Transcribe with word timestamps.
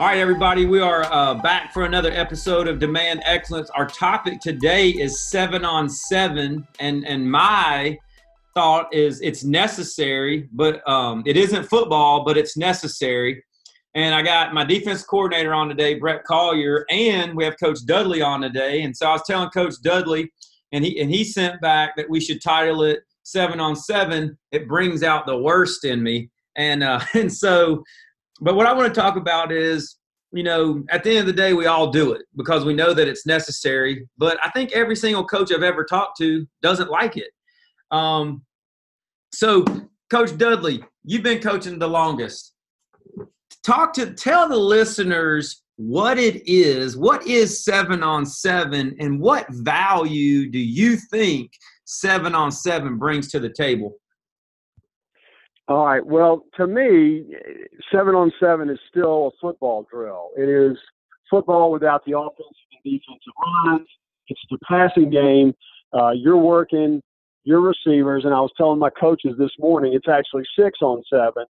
All 0.00 0.08
right, 0.08 0.18
everybody, 0.18 0.66
we 0.66 0.80
are 0.80 1.04
uh, 1.04 1.34
back 1.34 1.72
for 1.72 1.84
another 1.84 2.10
episode 2.10 2.66
of 2.66 2.80
Demand 2.80 3.22
Excellence. 3.24 3.70
Our 3.70 3.86
topic 3.86 4.40
today 4.40 4.88
is 4.90 5.28
seven 5.30 5.64
on 5.64 5.88
seven, 5.88 6.66
and 6.80 7.06
and 7.06 7.30
my 7.30 7.96
thought 8.54 8.92
is 8.92 9.20
it's 9.20 9.44
necessary, 9.44 10.48
but 10.50 10.86
um, 10.88 11.22
it 11.26 11.36
isn't 11.36 11.68
football, 11.68 12.24
but 12.24 12.36
it's 12.36 12.56
necessary. 12.56 13.40
And 13.94 14.16
I 14.16 14.22
got 14.22 14.52
my 14.52 14.64
defense 14.64 15.04
coordinator 15.04 15.54
on 15.54 15.68
today, 15.68 15.94
Brett 15.94 16.24
Collier, 16.24 16.84
and 16.90 17.36
we 17.36 17.44
have 17.44 17.54
Coach 17.62 17.78
Dudley 17.86 18.20
on 18.20 18.40
today. 18.40 18.82
And 18.82 18.96
so 18.96 19.06
I 19.06 19.12
was 19.12 19.22
telling 19.24 19.50
Coach 19.50 19.74
Dudley, 19.80 20.28
and 20.72 20.84
he 20.84 21.00
and 21.00 21.08
he 21.08 21.22
sent 21.22 21.60
back 21.60 21.94
that 21.96 22.10
we 22.10 22.18
should 22.20 22.42
title 22.42 22.82
it 22.82 23.04
seven 23.22 23.60
on 23.60 23.76
seven. 23.76 24.36
It 24.50 24.66
brings 24.66 25.04
out 25.04 25.24
the 25.24 25.38
worst 25.38 25.84
in 25.84 26.02
me, 26.02 26.30
and 26.56 26.82
uh, 26.82 26.98
and 27.14 27.32
so 27.32 27.84
but 28.40 28.54
what 28.54 28.66
I 28.66 28.72
want 28.72 28.92
to 28.92 29.00
talk 29.00 29.16
about 29.16 29.52
is, 29.52 29.96
you 30.32 30.42
know, 30.42 30.84
at 30.90 31.04
the 31.04 31.10
end 31.10 31.20
of 31.20 31.26
the 31.26 31.32
day, 31.32 31.52
we 31.52 31.66
all 31.66 31.90
do 31.90 32.12
it 32.12 32.22
because 32.36 32.64
we 32.64 32.74
know 32.74 32.92
that 32.92 33.06
it's 33.06 33.26
necessary. 33.26 34.08
But 34.18 34.38
I 34.44 34.50
think 34.50 34.72
every 34.72 34.96
single 34.96 35.24
coach 35.24 35.52
I've 35.52 35.62
ever 35.62 35.84
talked 35.84 36.18
to 36.18 36.46
doesn't 36.60 36.90
like 36.90 37.16
it. 37.16 37.30
Um, 37.90 38.42
so, 39.32 39.64
Coach 40.10 40.36
Dudley, 40.36 40.82
you've 41.04 41.22
been 41.22 41.40
coaching 41.40 41.78
the 41.78 41.88
longest. 41.88 42.54
Talk 43.62 43.92
to 43.94 44.12
tell 44.12 44.48
the 44.48 44.56
listeners 44.56 45.62
what 45.76 46.18
it 46.18 46.48
is. 46.48 46.96
What 46.96 47.26
is 47.26 47.64
seven 47.64 48.02
on 48.02 48.26
seven, 48.26 48.96
and 49.00 49.20
what 49.20 49.46
value 49.50 50.50
do 50.50 50.58
you 50.58 50.96
think 50.96 51.50
seven 51.84 52.34
on 52.34 52.50
seven 52.50 52.98
brings 52.98 53.28
to 53.28 53.40
the 53.40 53.50
table? 53.50 53.96
All 55.66 55.86
right. 55.86 56.04
Well, 56.04 56.44
to 56.56 56.66
me, 56.66 57.24
seven 57.90 58.14
on 58.14 58.30
seven 58.38 58.68
is 58.68 58.78
still 58.90 59.28
a 59.28 59.30
football 59.40 59.86
drill. 59.90 60.28
It 60.36 60.48
is 60.48 60.76
football 61.30 61.72
without 61.72 62.04
the 62.04 62.18
offensive 62.18 62.68
and 62.72 62.92
defensive 62.92 63.32
lines. 63.66 63.88
It's 64.28 64.40
the 64.50 64.58
passing 64.68 65.10
game. 65.10 65.54
Uh, 65.92 66.10
you're 66.10 66.36
working 66.36 67.00
your 67.44 67.60
receivers, 67.60 68.24
and 68.24 68.34
I 68.34 68.40
was 68.40 68.50
telling 68.56 68.78
my 68.78 68.90
coaches 68.90 69.36
this 69.38 69.50
morning, 69.58 69.94
it's 69.94 70.08
actually 70.08 70.44
six 70.58 70.80
on 70.82 71.02
seven, 71.10 71.44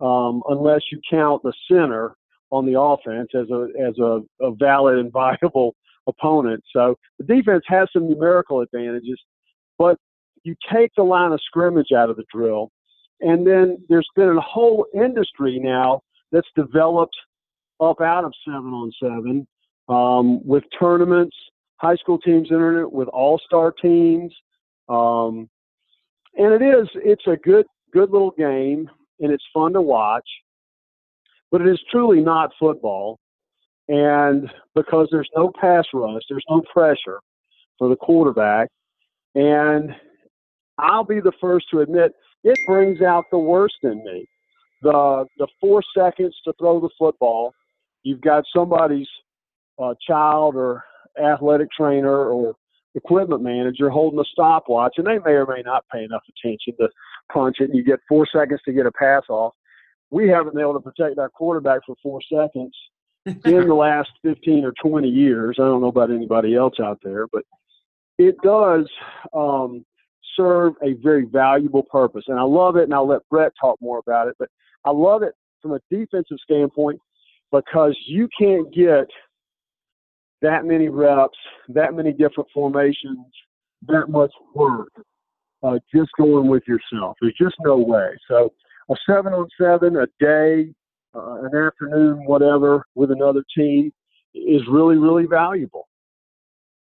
um, 0.00 0.42
unless 0.48 0.82
you 0.90 1.00
count 1.10 1.42
the 1.42 1.52
center 1.70 2.14
on 2.50 2.64
the 2.64 2.80
offense 2.80 3.28
as 3.34 3.50
a 3.50 3.68
as 3.86 3.98
a, 3.98 4.20
a 4.40 4.54
valid 4.54 4.98
and 4.98 5.12
viable 5.42 5.74
opponent. 6.06 6.64
So 6.72 6.96
the 7.18 7.24
defense 7.24 7.64
has 7.68 7.88
some 7.92 8.08
numerical 8.08 8.60
advantages, 8.60 9.20
but 9.76 9.98
you 10.42 10.54
take 10.72 10.90
the 10.96 11.02
line 11.02 11.32
of 11.32 11.40
scrimmage 11.44 11.92
out 11.94 12.08
of 12.08 12.16
the 12.16 12.24
drill 12.32 12.70
and 13.20 13.46
then 13.46 13.78
there's 13.88 14.08
been 14.14 14.28
a 14.28 14.40
whole 14.40 14.86
industry 14.94 15.58
now 15.58 16.00
that's 16.32 16.48
developed 16.54 17.16
up 17.80 18.00
out 18.00 18.24
of 18.24 18.32
seven 18.44 18.72
on 18.72 18.92
seven 19.00 19.46
um, 19.88 20.46
with 20.46 20.64
tournaments, 20.78 21.36
high 21.76 21.96
school 21.96 22.18
teams 22.18 22.48
entering 22.50 22.82
it 22.82 22.92
with 22.92 23.08
all 23.08 23.40
star 23.44 23.72
teams. 23.72 24.34
Um, 24.88 25.48
and 26.36 26.52
it 26.52 26.62
is, 26.62 26.88
it's 26.94 27.26
a 27.26 27.36
good, 27.36 27.66
good 27.92 28.10
little 28.10 28.32
game 28.32 28.88
and 29.20 29.32
it's 29.32 29.44
fun 29.52 29.72
to 29.72 29.82
watch, 29.82 30.28
but 31.50 31.60
it 31.60 31.68
is 31.68 31.80
truly 31.90 32.20
not 32.20 32.50
football. 32.58 33.18
And 33.88 34.50
because 34.74 35.08
there's 35.10 35.30
no 35.34 35.50
pass 35.60 35.84
rush, 35.94 36.22
there's 36.28 36.44
no 36.48 36.62
pressure 36.72 37.20
for 37.78 37.88
the 37.88 37.96
quarterback. 37.96 38.68
And 39.34 39.94
I'll 40.78 41.04
be 41.04 41.20
the 41.20 41.32
first 41.40 41.66
to 41.70 41.80
admit 41.80 42.12
it 42.44 42.58
brings 42.66 43.02
out 43.02 43.24
the 43.30 43.38
worst 43.38 43.76
in 43.82 44.02
me. 44.04 44.26
The 44.82 45.26
the 45.38 45.48
four 45.60 45.82
seconds 45.96 46.36
to 46.44 46.52
throw 46.58 46.80
the 46.80 46.90
football, 46.98 47.52
you've 48.02 48.20
got 48.20 48.44
somebody's 48.54 49.08
uh, 49.78 49.94
child 50.06 50.54
or 50.54 50.84
athletic 51.22 51.68
trainer 51.76 52.26
or 52.28 52.54
equipment 52.94 53.42
manager 53.42 53.90
holding 53.90 54.20
a 54.20 54.24
stopwatch, 54.24 54.94
and 54.98 55.06
they 55.06 55.18
may 55.18 55.32
or 55.32 55.46
may 55.46 55.62
not 55.62 55.84
pay 55.92 56.04
enough 56.04 56.22
attention 56.28 56.74
to 56.80 56.88
punch 57.32 57.56
it. 57.60 57.70
And 57.70 57.74
you 57.74 57.84
get 57.84 58.00
four 58.08 58.26
seconds 58.32 58.60
to 58.64 58.72
get 58.72 58.86
a 58.86 58.92
pass 58.92 59.22
off. 59.28 59.54
We 60.10 60.28
haven't 60.28 60.54
been 60.54 60.62
able 60.62 60.80
to 60.80 60.80
protect 60.80 61.18
our 61.18 61.28
quarterback 61.28 61.80
for 61.86 61.96
four 62.02 62.20
seconds 62.32 62.74
in 63.26 63.68
the 63.68 63.74
last 63.74 64.10
15 64.22 64.64
or 64.64 64.72
20 64.82 65.08
years. 65.08 65.56
I 65.58 65.62
don't 65.62 65.80
know 65.80 65.88
about 65.88 66.10
anybody 66.10 66.54
else 66.54 66.74
out 66.82 66.98
there, 67.02 67.26
but 67.26 67.42
it 68.18 68.36
does 68.42 68.88
um, 69.34 69.84
serve 70.38 70.74
a 70.82 70.94
very 71.02 71.26
valuable 71.26 71.82
purpose. 71.82 72.24
And 72.28 72.38
I 72.38 72.42
love 72.42 72.76
it, 72.76 72.84
and 72.84 72.94
I'll 72.94 73.08
let 73.08 73.28
Brett 73.28 73.52
talk 73.60 73.78
more 73.82 73.98
about 73.98 74.28
it. 74.28 74.36
But 74.38 74.48
I 74.84 74.90
love 74.90 75.22
it 75.22 75.34
from 75.60 75.72
a 75.72 75.80
defensive 75.90 76.38
standpoint 76.42 77.00
because 77.52 77.96
you 78.06 78.28
can't 78.38 78.72
get 78.72 79.06
that 80.40 80.64
many 80.64 80.88
reps, 80.88 81.36
that 81.68 81.94
many 81.94 82.12
different 82.12 82.48
formations, 82.54 83.26
that 83.86 84.08
much 84.08 84.32
work 84.54 84.92
uh, 85.62 85.78
just 85.94 86.10
going 86.18 86.48
with 86.48 86.62
yourself. 86.66 87.16
There's 87.20 87.34
just 87.40 87.56
no 87.60 87.76
way. 87.76 88.10
So 88.28 88.52
a 88.90 88.94
seven 89.08 89.32
on 89.32 89.48
seven, 89.60 89.96
a 89.96 90.06
day, 90.20 90.72
uh, 91.14 91.42
an 91.42 91.56
afternoon, 91.56 92.24
whatever, 92.26 92.84
with 92.94 93.10
another 93.10 93.42
team 93.56 93.92
is 94.34 94.62
really, 94.70 94.96
really 94.96 95.26
valuable. 95.26 95.87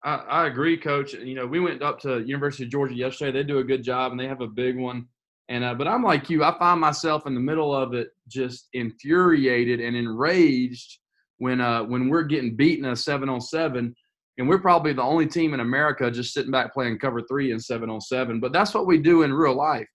I, 0.04 0.14
I 0.14 0.46
agree, 0.46 0.76
Coach. 0.76 1.14
You 1.14 1.34
know, 1.34 1.46
we 1.46 1.60
went 1.60 1.82
up 1.82 2.00
to 2.00 2.22
University 2.22 2.64
of 2.64 2.70
Georgia 2.70 2.94
yesterday. 2.94 3.32
They 3.32 3.44
do 3.44 3.58
a 3.58 3.64
good 3.64 3.84
job, 3.84 4.12
and 4.12 4.20
they 4.20 4.26
have 4.26 4.40
a 4.40 4.46
big 4.46 4.76
one. 4.76 5.06
And 5.48 5.64
uh, 5.64 5.74
but 5.74 5.88
I'm 5.88 6.02
like 6.02 6.30
you. 6.30 6.44
I 6.44 6.56
find 6.58 6.80
myself 6.80 7.26
in 7.26 7.34
the 7.34 7.40
middle 7.40 7.74
of 7.74 7.94
it, 7.94 8.08
just 8.28 8.68
infuriated 8.72 9.80
and 9.80 9.96
enraged 9.96 10.98
when 11.38 11.60
uh, 11.60 11.84
when 11.84 12.08
we're 12.08 12.22
getting 12.22 12.56
beaten 12.56 12.84
a 12.86 12.96
seven 12.96 13.28
on 13.28 13.40
seven, 13.40 13.94
and 14.38 14.48
we're 14.48 14.60
probably 14.60 14.92
the 14.92 15.02
only 15.02 15.26
team 15.26 15.54
in 15.54 15.60
America 15.60 16.10
just 16.10 16.32
sitting 16.32 16.50
back 16.50 16.72
playing 16.72 16.98
cover 16.98 17.22
three 17.22 17.52
and 17.52 17.62
seven 17.62 17.90
on 17.90 18.00
seven. 18.00 18.40
But 18.40 18.52
that's 18.52 18.74
what 18.74 18.86
we 18.86 18.98
do 18.98 19.22
in 19.22 19.32
real 19.32 19.54
life. 19.54 19.88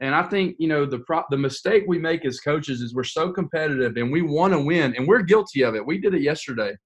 And 0.00 0.14
I 0.14 0.22
think 0.24 0.56
you 0.58 0.68
know 0.68 0.84
the 0.84 1.00
pro- 1.00 1.24
the 1.30 1.36
mistake 1.36 1.84
we 1.86 1.98
make 1.98 2.24
as 2.24 2.40
coaches 2.40 2.80
is 2.80 2.94
we're 2.94 3.04
so 3.04 3.32
competitive 3.32 3.96
and 3.96 4.12
we 4.12 4.22
want 4.22 4.52
to 4.52 4.60
win, 4.60 4.94
and 4.96 5.06
we're 5.06 5.22
guilty 5.22 5.62
of 5.62 5.74
it. 5.74 5.84
We 5.84 5.98
did 5.98 6.14
it 6.14 6.22
yesterday. 6.22 6.76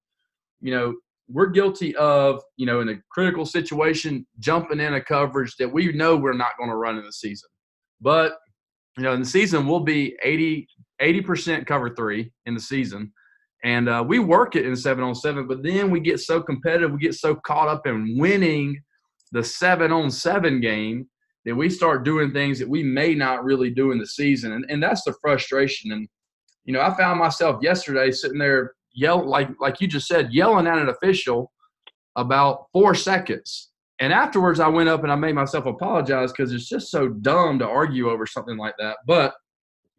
You 0.61 0.71
know, 0.75 0.95
we're 1.33 1.47
guilty 1.47 1.95
of, 1.95 2.41
you 2.57 2.65
know, 2.67 2.81
in 2.81 2.89
a 2.89 2.95
critical 3.11 3.45
situation, 3.45 4.25
jumping 4.39 4.79
in 4.79 4.93
a 4.93 5.03
coverage 5.03 5.55
that 5.57 5.71
we 5.71 5.91
know 5.91 6.15
we're 6.15 6.33
not 6.33 6.57
going 6.59 6.69
to 6.69 6.75
run 6.75 6.97
in 6.97 7.03
the 7.03 7.11
season. 7.11 7.49
But, 7.99 8.33
you 8.97 9.03
know, 9.03 9.13
in 9.13 9.19
the 9.19 9.25
season, 9.25 9.65
we'll 9.65 9.79
be 9.79 10.15
80, 10.23 10.67
80% 11.01 11.65
cover 11.65 11.89
three 11.95 12.31
in 12.45 12.53
the 12.53 12.59
season. 12.59 13.11
And 13.63 13.89
uh, 13.89 14.03
we 14.05 14.19
work 14.19 14.55
it 14.55 14.65
in 14.65 14.75
seven 14.75 15.03
on 15.03 15.15
seven, 15.15 15.47
but 15.47 15.63
then 15.63 15.89
we 15.89 16.01
get 16.01 16.19
so 16.19 16.41
competitive, 16.41 16.91
we 16.91 16.99
get 16.99 17.15
so 17.15 17.35
caught 17.35 17.67
up 17.69 17.87
in 17.87 18.17
winning 18.17 18.79
the 19.31 19.43
seven 19.43 19.91
on 19.91 20.11
seven 20.11 20.61
game 20.61 21.07
that 21.45 21.55
we 21.55 21.69
start 21.69 22.05
doing 22.05 22.31
things 22.31 22.59
that 22.59 22.69
we 22.69 22.83
may 22.83 23.15
not 23.15 23.43
really 23.43 23.71
do 23.71 23.91
in 23.91 23.97
the 23.97 24.05
season. 24.05 24.53
And, 24.53 24.65
and 24.69 24.83
that's 24.83 25.03
the 25.03 25.15
frustration. 25.21 25.93
And, 25.93 26.07
you 26.65 26.73
know, 26.73 26.81
I 26.81 26.95
found 26.95 27.19
myself 27.19 27.63
yesterday 27.63 28.11
sitting 28.11 28.37
there 28.37 28.73
yell 28.93 29.25
like 29.27 29.49
like 29.59 29.81
you 29.81 29.87
just 29.87 30.07
said, 30.07 30.33
yelling 30.33 30.67
at 30.67 30.77
an 30.77 30.89
official 30.89 31.51
about 32.15 32.65
four 32.71 32.95
seconds. 32.95 33.69
And 33.99 34.11
afterwards, 34.11 34.59
I 34.59 34.67
went 34.67 34.89
up 34.89 35.03
and 35.03 35.11
I 35.11 35.15
made 35.15 35.35
myself 35.35 35.65
apologize 35.65 36.31
because 36.31 36.51
it's 36.51 36.67
just 36.67 36.89
so 36.89 37.09
dumb 37.09 37.59
to 37.59 37.67
argue 37.67 38.09
over 38.09 38.25
something 38.25 38.57
like 38.57 38.75
that. 38.79 38.97
But 39.07 39.33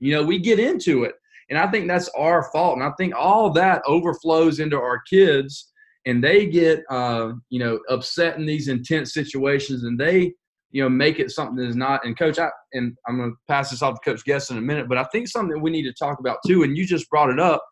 you 0.01 0.13
know, 0.13 0.23
we 0.23 0.39
get 0.39 0.59
into 0.59 1.05
it, 1.05 1.15
and 1.49 1.59
I 1.59 1.71
think 1.71 1.89
that's 1.89 2.09
our 2.11 2.51
fault. 2.53 2.77
And 2.77 2.85
I 2.85 2.93
think 2.99 3.15
all 3.17 3.51
that 3.53 3.83
overflows 3.87 4.61
into 4.61 4.77
our 4.77 5.01
kids, 5.09 5.73
and 6.07 6.23
they 6.23 6.47
get 6.47 6.83
uh, 6.91 7.33
you 7.51 7.59
know 7.59 7.79
upset 7.89 8.37
in 8.37 8.47
these 8.47 8.69
intense 8.69 9.15
situations, 9.15 9.85
and 9.85 9.99
they 9.99 10.33
you 10.71 10.83
know 10.83 10.89
make 10.89 11.21
it 11.21 11.31
something 11.31 11.57
that 11.57 11.69
is 11.69 11.77
not. 11.77 12.05
And 12.05 12.19
coach, 12.19 12.39
I 12.39 12.51
and 12.73 12.97
I'm 13.07 13.17
going 13.17 13.31
to 13.31 13.37
pass 13.49 13.71
this 13.71 13.81
off 13.81 14.01
to 14.01 14.11
Coach 14.11 14.25
Guest 14.25 14.51
in 14.51 14.59
a 14.59 14.61
minute, 14.61 14.89
but 14.89 14.99
I 14.99 15.05
think 15.05 15.29
something 15.29 15.63
we 15.63 15.71
need 15.71 15.85
to 15.85 15.95
talk 15.95 16.19
about 16.19 16.39
too, 16.47 16.65
and 16.65 16.77
you 16.77 16.85
just 16.85 17.09
brought 17.09 17.31
it 17.31 17.39
up 17.39 17.65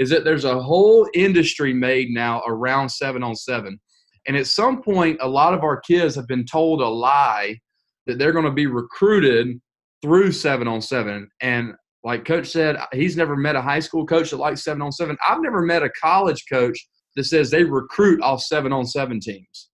is 0.00 0.08
that 0.08 0.24
there's 0.24 0.46
a 0.46 0.60
whole 0.60 1.06
industry 1.12 1.74
made 1.74 2.08
now 2.08 2.42
around 2.46 2.88
seven 2.88 3.22
on 3.22 3.36
seven. 3.36 3.78
And 4.26 4.34
at 4.34 4.46
some 4.46 4.82
point, 4.82 5.18
a 5.20 5.28
lot 5.28 5.52
of 5.52 5.62
our 5.62 5.78
kids 5.78 6.14
have 6.14 6.26
been 6.26 6.46
told 6.46 6.80
a 6.80 6.88
lie 6.88 7.58
that 8.06 8.18
they're 8.18 8.32
going 8.32 8.46
to 8.46 8.50
be 8.50 8.66
recruited 8.66 9.60
through 10.00 10.32
seven 10.32 10.66
on 10.66 10.80
seven. 10.80 11.28
And 11.42 11.74
like 12.02 12.24
Coach 12.24 12.48
said, 12.48 12.78
he's 12.94 13.14
never 13.14 13.36
met 13.36 13.56
a 13.56 13.62
high 13.62 13.78
school 13.78 14.06
coach 14.06 14.30
that 14.30 14.38
likes 14.38 14.64
seven 14.64 14.80
on 14.80 14.90
seven. 14.90 15.18
I've 15.28 15.42
never 15.42 15.60
met 15.60 15.82
a 15.82 15.90
college 16.00 16.46
coach 16.50 16.78
that 17.14 17.24
says 17.24 17.50
they 17.50 17.64
recruit 17.64 18.22
off 18.22 18.40
seven 18.40 18.72
on 18.72 18.86
seven 18.86 19.20
teams. 19.20 19.68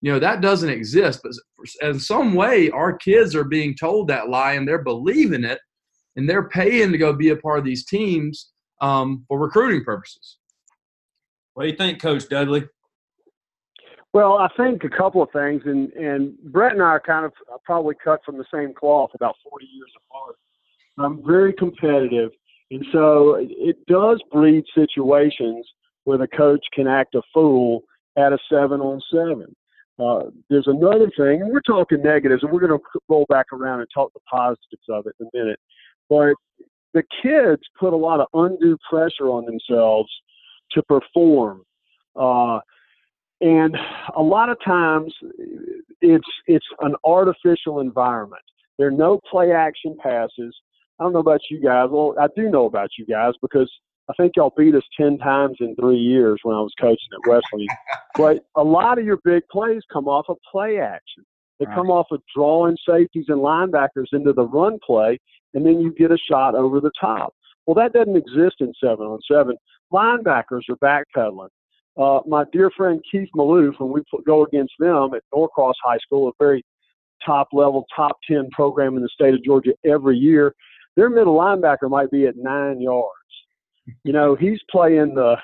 You 0.00 0.10
know, 0.10 0.18
that 0.18 0.40
doesn't 0.40 0.70
exist. 0.70 1.20
But 1.22 1.32
in 1.88 2.00
some 2.00 2.34
way, 2.34 2.68
our 2.70 2.96
kids 2.96 3.36
are 3.36 3.44
being 3.44 3.76
told 3.76 4.08
that 4.08 4.28
lie 4.28 4.54
and 4.54 4.66
they're 4.66 4.82
believing 4.82 5.44
it 5.44 5.60
and 6.16 6.28
they're 6.28 6.48
paying 6.48 6.90
to 6.90 6.98
go 6.98 7.12
be 7.12 7.28
a 7.28 7.36
part 7.36 7.60
of 7.60 7.64
these 7.64 7.86
teams 7.86 8.50
um, 8.80 9.24
for 9.28 9.38
recruiting 9.38 9.84
purposes. 9.84 10.36
What 11.54 11.64
do 11.64 11.70
you 11.70 11.76
think, 11.76 12.00
Coach 12.00 12.28
Dudley? 12.28 12.64
Well, 14.14 14.38
I 14.38 14.48
think 14.56 14.84
a 14.84 14.88
couple 14.88 15.22
of 15.22 15.30
things, 15.32 15.62
and 15.66 15.92
and 15.92 16.38
Brett 16.44 16.72
and 16.72 16.82
I 16.82 16.86
are 16.86 17.00
kind 17.00 17.26
of 17.26 17.32
probably 17.64 17.94
cut 18.02 18.20
from 18.24 18.38
the 18.38 18.44
same 18.52 18.72
cloth, 18.72 19.10
about 19.14 19.36
40 19.48 19.66
years 19.66 19.92
apart. 20.08 20.36
I'm 20.98 21.24
very 21.24 21.52
competitive, 21.52 22.30
And 22.70 22.84
so 22.92 23.36
it 23.38 23.76
does 23.86 24.20
breed 24.32 24.64
situations 24.74 25.66
where 26.04 26.18
the 26.18 26.26
coach 26.26 26.64
can 26.72 26.88
act 26.88 27.14
a 27.14 27.22
fool 27.32 27.84
at 28.16 28.32
a 28.32 28.38
seven 28.50 28.80
on 28.80 29.00
seven. 29.12 29.54
Uh, 29.98 30.30
there's 30.48 30.66
another 30.66 31.10
thing, 31.16 31.42
and 31.42 31.52
we're 31.52 31.60
talking 31.60 32.02
negatives, 32.02 32.42
and 32.42 32.52
we're 32.52 32.66
going 32.66 32.78
to 32.78 33.00
roll 33.08 33.26
back 33.28 33.46
around 33.52 33.80
and 33.80 33.88
talk 33.92 34.12
the 34.14 34.20
positives 34.30 34.88
of 34.88 35.06
it 35.06 35.14
in 35.20 35.26
a 35.26 35.38
minute. 35.38 35.60
But 36.08 36.34
the 36.94 37.02
kids 37.22 37.62
put 37.78 37.92
a 37.92 37.96
lot 37.96 38.20
of 38.20 38.26
undue 38.34 38.76
pressure 38.88 39.28
on 39.28 39.44
themselves 39.44 40.10
to 40.72 40.82
perform. 40.82 41.62
Uh, 42.16 42.60
and 43.40 43.76
a 44.16 44.22
lot 44.22 44.48
of 44.48 44.56
times 44.64 45.14
it's 46.00 46.26
it's 46.46 46.66
an 46.80 46.94
artificial 47.04 47.80
environment. 47.80 48.42
There 48.78 48.88
are 48.88 48.92
no 48.92 49.20
play 49.30 49.52
action 49.52 49.96
passes. 50.02 50.56
I 50.98 51.04
don't 51.04 51.12
know 51.12 51.20
about 51.20 51.40
you 51.50 51.60
guys. 51.60 51.88
Well, 51.90 52.14
I 52.20 52.26
do 52.34 52.50
know 52.50 52.66
about 52.66 52.90
you 52.98 53.06
guys 53.06 53.34
because 53.40 53.70
I 54.10 54.14
think 54.14 54.32
y'all 54.36 54.52
beat 54.56 54.74
us 54.74 54.82
10 54.98 55.18
times 55.18 55.58
in 55.60 55.76
three 55.76 55.98
years 55.98 56.40
when 56.42 56.56
I 56.56 56.60
was 56.60 56.72
coaching 56.80 56.96
at 57.12 57.28
Wesley. 57.28 57.68
but 58.14 58.44
a 58.56 58.64
lot 58.64 58.98
of 58.98 59.04
your 59.04 59.18
big 59.22 59.42
plays 59.50 59.82
come 59.92 60.08
off 60.08 60.26
of 60.28 60.38
play 60.50 60.78
action. 60.78 61.24
They 61.58 61.66
right. 61.66 61.74
come 61.74 61.90
off 61.90 62.06
of 62.10 62.22
drawing 62.34 62.76
safeties 62.88 63.26
and 63.28 63.38
linebackers 63.38 64.06
into 64.12 64.32
the 64.32 64.46
run 64.46 64.78
play, 64.84 65.18
and 65.54 65.66
then 65.66 65.80
you 65.80 65.92
get 65.92 66.12
a 66.12 66.18
shot 66.30 66.54
over 66.54 66.80
the 66.80 66.92
top. 67.00 67.34
Well, 67.66 67.74
that 67.74 67.92
doesn't 67.92 68.16
exist 68.16 68.56
in 68.60 68.72
seven 68.82 69.06
on 69.06 69.18
seven. 69.30 69.56
Linebackers 69.92 70.62
are 70.70 70.76
backpedaling. 70.76 71.48
Uh, 71.96 72.20
my 72.26 72.44
dear 72.52 72.70
friend 72.76 73.02
Keith 73.10 73.28
Maloof, 73.36 73.78
when 73.78 73.92
we 73.92 74.02
go 74.24 74.44
against 74.44 74.74
them 74.78 75.14
at 75.14 75.22
Norcross 75.34 75.74
High 75.82 75.98
School, 75.98 76.28
a 76.28 76.32
very 76.38 76.64
top 77.26 77.48
level, 77.52 77.84
top 77.94 78.16
10 78.30 78.48
program 78.52 78.96
in 78.96 79.02
the 79.02 79.08
state 79.08 79.34
of 79.34 79.42
Georgia 79.42 79.72
every 79.84 80.16
year, 80.16 80.54
their 80.96 81.10
middle 81.10 81.36
linebacker 81.36 81.90
might 81.90 82.10
be 82.10 82.26
at 82.26 82.36
nine 82.36 82.80
yards. 82.80 83.12
You 84.04 84.12
know, 84.12 84.36
he's 84.36 84.60
playing 84.70 85.14
the 85.14 85.36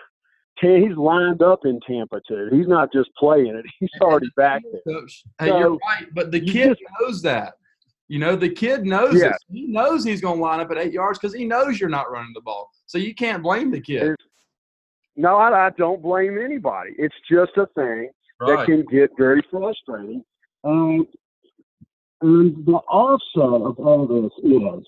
he's 0.61 0.97
lined 0.97 1.43
up 1.43 1.61
in 1.65 1.81
Tampa 1.87 2.21
too. 2.27 2.49
He's 2.53 2.69
not 2.69 2.93
just 2.93 3.11
playing 3.19 3.55
it; 3.55 3.65
he's 3.81 3.91
already 4.01 4.29
back 4.37 4.63
there. 4.85 5.01
Hey, 5.39 5.49
so, 5.49 5.59
you're 5.59 5.71
right, 5.71 6.07
but 6.15 6.31
the 6.31 6.41
kid 6.41 6.69
just, 6.71 6.83
knows 7.01 7.23
that. 7.23 7.55
You 8.09 8.19
know, 8.19 8.37
the 8.37 8.51
kid 8.51 8.85
knows 8.85 9.21
yeah. 9.21 9.31
it. 9.31 9.37
He 9.51 9.67
knows 9.67 10.05
he's 10.05 10.21
going 10.21 10.37
to 10.37 10.43
line 10.43 10.61
up 10.61 10.71
at 10.71 10.79
eight 10.79 10.93
yards 10.93 11.19
because 11.19 11.35
he 11.35 11.45
knows 11.45 11.81
you're 11.81 11.89
not 11.89 12.11
running 12.11 12.33
the 12.35 12.43
ball. 12.43 12.71
So 12.87 12.99
you 12.99 13.15
can't 13.15 13.43
blame 13.43 13.71
the 13.71 13.81
kid. 13.81 14.15
No, 15.17 15.37
I, 15.37 15.67
I, 15.67 15.71
don't 15.71 16.03
blame 16.03 16.39
anybody. 16.39 16.91
It's 16.99 17.15
just 17.31 17.53
a 17.57 17.67
thing 17.75 18.11
right. 18.41 18.59
that 18.59 18.67
can 18.67 18.85
get 18.91 19.11
very 19.17 19.43
frustrating. 19.51 20.23
Um, 20.65 21.07
and 22.21 22.67
the 22.67 22.81
offset 22.89 23.67
of 23.67 23.79
all 23.79 24.07
this 24.07 24.33
is 24.45 24.87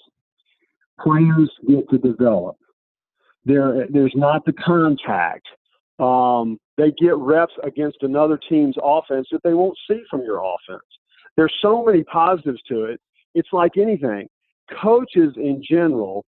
players 1.01 1.51
get 1.69 1.89
to 1.91 1.99
develop. 1.99 2.57
There, 3.47 3.87
there's 3.89 4.13
not 4.15 4.45
the 4.45 4.53
contact. 4.53 5.47
Um, 5.99 6.59
they 6.77 6.93
get 7.01 7.17
reps 7.17 7.55
against 7.63 7.99
another 8.03 8.39
team's 8.49 8.75
offense 8.83 9.29
that 9.33 9.41
they 9.45 9.55
won't 9.55 9.79
see 9.89 10.03
from 10.11 10.23
your 10.23 10.39
offense. 10.39 10.85
There's 11.37 11.55
so 11.63 11.85
many 11.85 12.03
positives 12.05 12.61
to 12.69 12.85
it. 12.85 13.01
It's 13.35 13.49
like 13.53 13.79
anything. 13.79 14.29
Coaches 14.83 15.33
in 15.37 15.63
general 15.67 16.25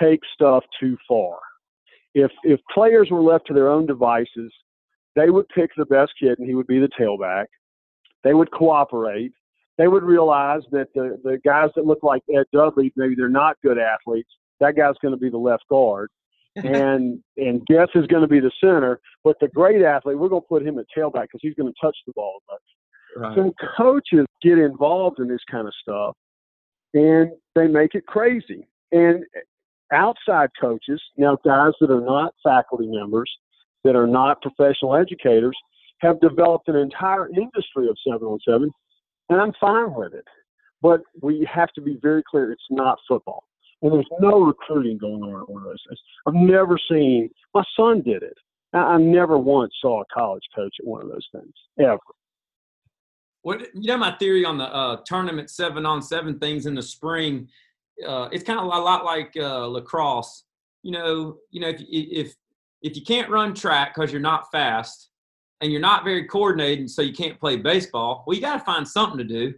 take 0.00 0.20
stuff 0.32 0.64
too 0.80 0.96
far. 1.06 1.38
If 2.14 2.30
if 2.44 2.60
players 2.72 3.08
were 3.10 3.22
left 3.22 3.46
to 3.48 3.54
their 3.54 3.68
own 3.68 3.86
devices, 3.86 4.52
they 5.16 5.30
would 5.30 5.48
pick 5.48 5.70
the 5.76 5.86
best 5.86 6.12
kid 6.20 6.38
and 6.38 6.48
he 6.48 6.54
would 6.54 6.66
be 6.66 6.78
the 6.78 6.90
tailback. 6.98 7.46
They 8.22 8.34
would 8.34 8.50
cooperate. 8.52 9.32
They 9.78 9.88
would 9.88 10.02
realize 10.02 10.62
that 10.70 10.88
the, 10.94 11.18
the 11.24 11.38
guys 11.44 11.70
that 11.74 11.86
look 11.86 12.02
like 12.02 12.22
Ed 12.32 12.44
Dudley, 12.52 12.92
maybe 12.96 13.14
they're 13.16 13.28
not 13.28 13.56
good 13.62 13.78
athletes. 13.78 14.30
That 14.60 14.76
guy's 14.76 14.94
going 15.02 15.12
to 15.12 15.18
be 15.18 15.30
the 15.30 15.38
left 15.38 15.64
guard. 15.68 16.10
and 16.56 17.22
and 17.36 17.64
Guest 17.66 17.92
is 17.94 18.06
going 18.06 18.22
to 18.22 18.28
be 18.28 18.40
the 18.40 18.50
center, 18.60 19.00
but 19.24 19.36
the 19.40 19.48
great 19.48 19.82
athlete, 19.82 20.18
we're 20.18 20.28
going 20.28 20.42
to 20.42 20.48
put 20.48 20.66
him 20.66 20.78
at 20.78 20.86
tailback 20.96 21.22
because 21.22 21.40
he's 21.40 21.54
going 21.54 21.72
to 21.72 21.80
touch 21.80 21.96
the 22.06 22.12
ball. 22.14 22.42
Right. 23.16 23.34
So 23.34 23.52
coaches 23.76 24.26
get 24.42 24.58
involved 24.58 25.18
in 25.18 25.28
this 25.28 25.40
kind 25.50 25.66
of 25.66 25.74
stuff, 25.80 26.14
and 26.94 27.30
they 27.54 27.66
make 27.66 27.94
it 27.94 28.06
crazy. 28.06 28.68
And 28.90 29.24
eh, 29.36 29.40
outside 29.92 30.50
coaches, 30.60 31.00
now 31.16 31.38
guys 31.44 31.72
that 31.80 31.90
are 31.90 32.00
not 32.00 32.34
faculty 32.42 32.86
members, 32.86 33.30
that 33.84 33.96
are 33.96 34.06
not 34.06 34.42
professional 34.42 34.94
educators, 34.94 35.56
have 36.00 36.20
developed 36.20 36.68
an 36.68 36.76
entire 36.76 37.28
industry 37.28 37.88
of 37.88 37.96
seven 38.06 38.26
on 38.26 38.38
seven, 38.46 38.70
and 39.28 39.40
I'm 39.40 39.52
fine 39.60 39.94
with 39.94 40.14
it. 40.14 40.26
But 40.80 41.02
we 41.22 41.48
have 41.52 41.72
to 41.74 41.80
be 41.80 41.98
very 42.02 42.22
clear: 42.28 42.52
it's 42.52 42.62
not 42.70 42.98
football, 43.08 43.44
and 43.82 43.92
there's 43.92 44.06
no 44.20 44.40
recruiting 44.40 44.96
going 44.96 45.22
on 45.22 45.42
at 45.42 45.48
one 45.48 45.62
of 45.62 45.68
those 45.68 45.82
things. 45.88 46.00
I've 46.26 46.34
never 46.34 46.78
seen. 46.90 47.30
My 47.54 47.64
son 47.76 48.02
did 48.02 48.22
it. 48.22 48.36
I 48.72 48.96
never 48.96 49.36
once 49.36 49.74
saw 49.80 50.00
a 50.00 50.04
college 50.12 50.44
coach 50.54 50.74
at 50.80 50.86
one 50.86 51.02
of 51.02 51.08
those 51.08 51.28
things 51.32 51.52
ever. 51.78 51.98
What 53.42 53.60
you 53.74 53.88
know 53.88 53.98
my 53.98 54.12
theory 54.12 54.44
on 54.44 54.56
the 54.56 54.72
uh, 54.72 54.98
tournament 55.04 55.50
seven 55.50 55.84
on 55.84 56.00
seven 56.00 56.38
things 56.38 56.66
in 56.66 56.74
the 56.74 56.82
spring? 56.82 57.48
Uh, 58.06 58.28
it's 58.32 58.44
kind 58.44 58.58
of 58.58 58.64
a 58.64 58.68
lot 58.68 59.04
like 59.04 59.32
uh, 59.36 59.66
lacrosse. 59.66 60.44
You 60.82 60.92
know, 60.92 61.38
you 61.50 61.60
know 61.60 61.68
if 61.68 61.80
if 61.88 62.34
if 62.82 62.96
you 62.96 63.02
can't 63.02 63.28
run 63.30 63.52
track 63.52 63.94
because 63.94 64.12
you're 64.12 64.20
not 64.20 64.50
fast 64.52 65.10
and 65.60 65.70
you're 65.70 65.80
not 65.80 66.04
very 66.04 66.24
coordinated, 66.24 66.90
so 66.90 67.02
you 67.02 67.12
can't 67.12 67.38
play 67.38 67.56
baseball. 67.56 68.24
Well, 68.26 68.34
you 68.34 68.40
got 68.40 68.58
to 68.58 68.64
find 68.64 68.86
something 68.86 69.18
to 69.18 69.24
do. 69.24 69.54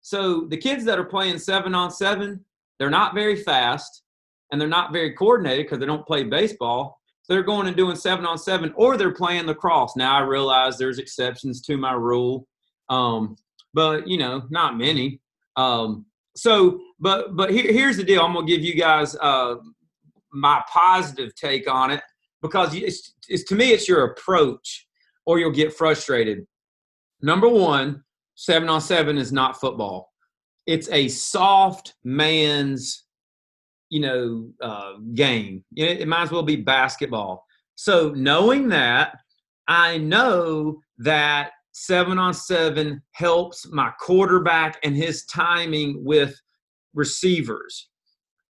So 0.00 0.46
the 0.48 0.56
kids 0.56 0.84
that 0.84 0.98
are 0.98 1.04
playing 1.04 1.38
seven 1.38 1.74
on 1.74 1.90
seven, 1.90 2.44
they're 2.78 2.90
not 2.90 3.14
very 3.14 3.36
fast 3.36 4.02
and 4.50 4.60
they're 4.60 4.68
not 4.68 4.92
very 4.92 5.12
coordinated 5.12 5.66
because 5.66 5.78
they 5.78 5.86
don't 5.86 6.06
play 6.06 6.24
baseball. 6.24 6.98
So 7.22 7.34
they're 7.34 7.42
going 7.42 7.66
and 7.66 7.76
doing 7.76 7.96
seven 7.96 8.24
on 8.24 8.38
seven, 8.38 8.72
or 8.74 8.96
they're 8.96 9.12
playing 9.12 9.46
lacrosse. 9.46 9.96
Now 9.96 10.16
I 10.16 10.20
realize 10.20 10.78
there's 10.78 10.98
exceptions 10.98 11.60
to 11.62 11.76
my 11.76 11.92
rule 11.92 12.46
um, 12.88 13.36
but 13.74 14.06
you 14.06 14.18
know, 14.18 14.44
not 14.50 14.78
many. 14.78 15.20
Um, 15.56 16.06
so, 16.36 16.80
but 16.98 17.36
but 17.36 17.50
here, 17.50 17.70
here's 17.72 17.96
the 17.96 18.04
deal. 18.04 18.22
I'm 18.22 18.34
gonna 18.34 18.46
give 18.46 18.62
you 18.62 18.74
guys 18.74 19.16
uh, 19.16 19.56
my 20.32 20.62
positive 20.72 21.34
take 21.34 21.70
on 21.70 21.90
it 21.90 22.02
because 22.42 22.74
it's, 22.74 23.14
it's 23.28 23.44
to 23.44 23.54
me 23.54 23.70
it's 23.70 23.88
your 23.88 24.04
approach, 24.04 24.86
or 25.26 25.38
you'll 25.38 25.50
get 25.50 25.74
frustrated. 25.74 26.46
Number 27.20 27.48
one, 27.48 28.04
seven 28.34 28.68
on 28.68 28.80
seven 28.80 29.18
is 29.18 29.32
not 29.32 29.60
football. 29.60 30.12
It's 30.68 30.90
a 30.90 31.08
soft 31.08 31.94
man's, 32.04 33.04
you 33.88 34.00
know, 34.00 34.50
uh, 34.60 34.98
game. 35.14 35.64
It, 35.74 36.02
it 36.02 36.08
might 36.08 36.24
as 36.24 36.30
well 36.30 36.42
be 36.42 36.56
basketball. 36.56 37.46
So 37.74 38.10
knowing 38.10 38.68
that, 38.68 39.16
I 39.66 39.96
know 39.96 40.80
that 40.98 41.52
seven 41.72 42.18
on 42.18 42.34
seven 42.34 43.00
helps 43.12 43.66
my 43.72 43.90
quarterback 43.98 44.78
and 44.84 44.94
his 44.94 45.24
timing 45.24 46.04
with 46.04 46.38
receivers. 46.92 47.88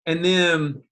And 0.07 0.25
then 0.25 0.83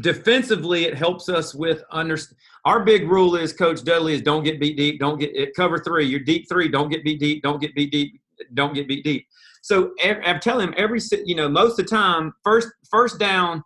defensively, 0.00 0.86
it 0.86 0.96
helps 0.96 1.28
us 1.28 1.54
with 1.54 1.84
under. 1.92 2.18
Our 2.64 2.82
big 2.84 3.08
rule 3.08 3.36
is, 3.36 3.52
Coach 3.52 3.84
Dudley, 3.84 4.14
is 4.14 4.22
don't 4.22 4.42
get 4.42 4.58
beat 4.58 4.76
deep, 4.76 4.98
don't 4.98 5.20
get 5.20 5.36
it. 5.36 5.54
Cover 5.54 5.78
three, 5.78 6.06
you're 6.06 6.20
deep 6.20 6.48
three, 6.48 6.68
don't 6.68 6.88
get 6.88 7.04
beat 7.04 7.20
deep, 7.20 7.44
don't 7.44 7.60
get 7.60 7.76
beat 7.76 7.92
deep, 7.92 8.20
don't 8.54 8.74
get 8.74 8.88
beat 8.88 9.04
deep. 9.04 9.24
So 9.68 9.92
I'm 10.02 10.40
telling 10.40 10.68
him 10.68 10.74
every, 10.76 11.00
you 11.24 11.34
know, 11.34 11.48
most 11.48 11.78
of 11.78 11.86
the 11.86 11.90
time, 11.90 12.32
first 12.42 12.68
first 12.90 13.18
down, 13.18 13.62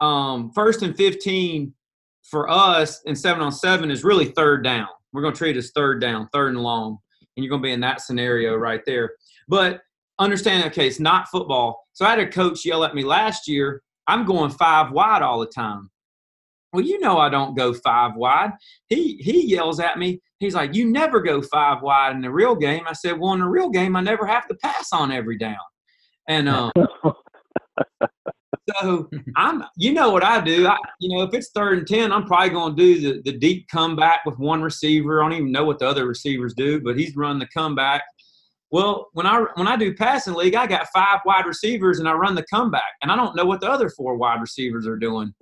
um, 0.00 0.50
first 0.54 0.82
and 0.82 0.96
fifteen 0.96 1.72
for 2.22 2.50
us, 2.50 3.00
and 3.06 3.16
seven 3.16 3.42
on 3.42 3.52
seven 3.52 3.90
is 3.90 4.02
really 4.02 4.26
third 4.26 4.64
down. 4.64 4.88
We're 5.12 5.22
going 5.22 5.34
to 5.34 5.38
treat 5.38 5.56
it 5.56 5.60
as 5.60 5.70
third 5.74 6.00
down, 6.00 6.28
third 6.32 6.54
and 6.54 6.62
long 6.62 6.98
and 7.36 7.44
you're 7.44 7.50
going 7.50 7.62
to 7.62 7.66
be 7.66 7.72
in 7.72 7.80
that 7.80 8.00
scenario 8.00 8.54
right 8.54 8.82
there. 8.86 9.14
But 9.48 9.80
understand, 10.18 10.64
okay, 10.66 10.86
it's 10.86 11.00
not 11.00 11.28
football. 11.28 11.86
So 11.92 12.04
I 12.04 12.10
had 12.10 12.18
a 12.20 12.28
coach 12.28 12.64
yell 12.64 12.84
at 12.84 12.94
me 12.94 13.04
last 13.04 13.48
year, 13.48 13.82
I'm 14.06 14.24
going 14.24 14.50
five 14.50 14.92
wide 14.92 15.22
all 15.22 15.40
the 15.40 15.46
time. 15.46 15.90
Well, 16.72 16.84
you 16.84 16.98
know 16.98 17.18
I 17.18 17.28
don't 17.28 17.56
go 17.56 17.72
five 17.72 18.16
wide. 18.16 18.52
He 18.88 19.16
he 19.18 19.46
yells 19.46 19.78
at 19.78 19.98
me. 19.98 20.20
He's 20.44 20.54
like, 20.54 20.74
"You 20.74 20.90
never 20.90 21.20
go 21.20 21.42
five 21.42 21.82
wide 21.82 22.14
in 22.14 22.22
the 22.22 22.30
real 22.30 22.54
game." 22.54 22.82
I 22.86 22.92
said, 22.92 23.18
"Well, 23.18 23.32
in 23.32 23.40
the 23.40 23.48
real 23.48 23.70
game, 23.70 23.96
I 23.96 24.00
never 24.00 24.26
have 24.26 24.46
to 24.48 24.54
pass 24.54 24.92
on 24.92 25.10
every 25.10 25.38
down." 25.38 25.56
And 26.28 26.48
um, 26.48 26.72
so 28.70 29.08
I'm, 29.36 29.64
you 29.76 29.92
know 29.92 30.10
what 30.10 30.24
I 30.24 30.40
do. 30.40 30.66
I, 30.66 30.76
you 31.00 31.14
know, 31.14 31.22
if 31.22 31.34
it's 31.34 31.50
third 31.50 31.78
and 31.78 31.86
ten, 31.86 32.12
I'm 32.12 32.24
probably 32.24 32.50
going 32.50 32.76
to 32.76 32.82
do 32.82 33.00
the, 33.00 33.30
the 33.30 33.38
deep 33.38 33.66
comeback 33.68 34.24
with 34.24 34.38
one 34.38 34.62
receiver. 34.62 35.22
I 35.22 35.24
don't 35.28 35.38
even 35.38 35.52
know 35.52 35.64
what 35.64 35.78
the 35.78 35.88
other 35.88 36.06
receivers 36.06 36.54
do, 36.54 36.80
but 36.80 36.98
he's 36.98 37.16
run 37.16 37.38
the 37.38 37.48
comeback. 37.48 38.02
Well, 38.70 39.08
when 39.12 39.26
I 39.26 39.44
when 39.54 39.68
I 39.68 39.76
do 39.76 39.94
passing 39.94 40.34
league, 40.34 40.54
I 40.54 40.66
got 40.66 40.88
five 40.92 41.20
wide 41.24 41.46
receivers 41.46 41.98
and 41.98 42.08
I 42.08 42.12
run 42.12 42.34
the 42.34 42.46
comeback, 42.52 42.82
and 43.02 43.12
I 43.12 43.16
don't 43.16 43.36
know 43.36 43.44
what 43.44 43.60
the 43.60 43.70
other 43.70 43.88
four 43.90 44.16
wide 44.16 44.40
receivers 44.40 44.86
are 44.86 44.96
doing. 44.96 45.32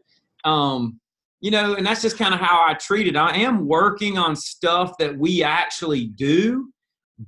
Um, 0.45 1.01
you 1.43 1.51
know, 1.51 1.75
and 1.75 1.85
that's 1.85 2.01
just 2.01 2.17
kind 2.17 2.33
of 2.33 2.41
how 2.41 2.65
I 2.67 2.75
treat 2.75 3.07
it. 3.07 3.17
I 3.17 3.37
am 3.37 3.67
working 3.67 4.17
on 4.17 4.35
stuff 4.35 4.97
that 4.99 5.19
we 5.19 5.43
actually 5.43 6.07
do, 6.07 6.73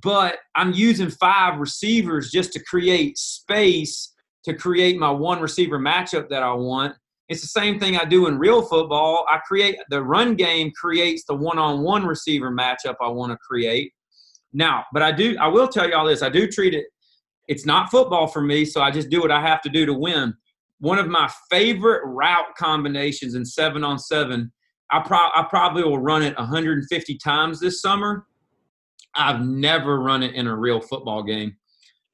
but 0.01 0.37
I'm 0.55 0.73
using 0.73 1.09
five 1.09 1.59
receivers 1.59 2.31
just 2.31 2.53
to 2.53 2.63
create 2.63 3.17
space 3.17 4.13
to 4.45 4.53
create 4.53 4.97
my 4.97 5.09
one 5.11 5.41
receiver 5.41 5.77
matchup 5.77 6.29
that 6.29 6.43
I 6.43 6.53
want. 6.53 6.95
It's 7.29 7.41
the 7.41 7.47
same 7.47 7.79
thing 7.79 7.97
I 7.97 8.05
do 8.05 8.27
in 8.27 8.39
real 8.39 8.61
football. 8.61 9.25
I 9.29 9.39
create 9.39 9.77
the 9.89 10.01
run 10.01 10.35
game 10.35 10.71
creates 10.79 11.25
the 11.27 11.35
one-on-one 11.35 12.05
receiver 12.05 12.51
matchup 12.51 12.95
I 13.01 13.09
want 13.09 13.31
to 13.31 13.37
create. 13.37 13.91
Now, 14.53 14.85
but 14.93 15.03
I 15.03 15.11
do 15.11 15.35
I 15.39 15.47
will 15.47 15.67
tell 15.67 15.87
you 15.87 15.95
all 15.95 16.05
this. 16.05 16.21
I 16.21 16.29
do 16.29 16.47
treat 16.47 16.73
it 16.73 16.85
it's 17.47 17.65
not 17.65 17.91
football 17.91 18.27
for 18.27 18.41
me, 18.41 18.65
so 18.65 18.81
I 18.81 18.91
just 18.91 19.09
do 19.09 19.21
what 19.21 19.31
I 19.31 19.41
have 19.41 19.61
to 19.61 19.69
do 19.69 19.85
to 19.85 19.93
win. 19.93 20.33
One 20.79 20.99
of 20.99 21.07
my 21.07 21.29
favorite 21.49 22.01
route 22.05 22.55
combinations 22.57 23.35
in 23.35 23.45
7 23.45 23.83
on 23.83 23.97
7 23.97 24.51
I, 24.91 24.99
pro- 24.99 25.17
I 25.17 25.45
probably 25.49 25.83
will 25.83 25.99
run 25.99 26.21
it 26.21 26.37
150 26.37 27.17
times 27.17 27.59
this 27.59 27.81
summer. 27.81 28.25
I've 29.15 29.41
never 29.41 29.99
run 29.99 30.23
it 30.23 30.35
in 30.35 30.47
a 30.47 30.55
real 30.55 30.79
football 30.79 31.23
game. 31.23 31.55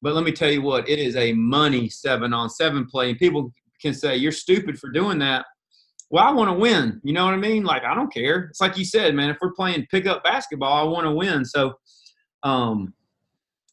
But 0.02 0.14
let 0.14 0.24
me 0.24 0.32
tell 0.32 0.52
you 0.52 0.62
what, 0.62 0.90
it 0.90 1.00
is 1.00 1.16
a 1.16 1.34
money 1.34 1.90
seven 1.90 2.34
on 2.34 2.50
seven 2.50 2.86
play. 2.86 3.10
And 3.10 3.20
people 3.20 3.54
can 3.82 3.94
say, 3.94 4.16
You're 4.16 4.32
stupid 4.32 4.80
for 4.80 4.90
doing 4.90 5.20
that. 5.20 5.46
Well, 6.10 6.24
I 6.24 6.32
want 6.32 6.50
to 6.50 6.58
win. 6.58 7.00
You 7.04 7.14
know 7.14 7.26
what 7.26 7.34
I 7.34 7.38
mean? 7.38 7.64
Like, 7.64 7.84
I 7.84 7.94
don't 7.94 8.14
care. 8.14 8.48
It's 8.50 8.60
like 8.60 8.78
you 8.78 8.86
said, 8.86 9.16
man, 9.16 9.30
if 9.30 9.38
we're 9.42 9.54
playing 9.54 9.88
pickup 9.90 10.24
basketball, 10.24 10.74
I 10.74 10.90
want 10.90 11.06
to 11.06 11.12
win. 11.12 11.46
So, 11.46 11.74
um, 12.44 12.94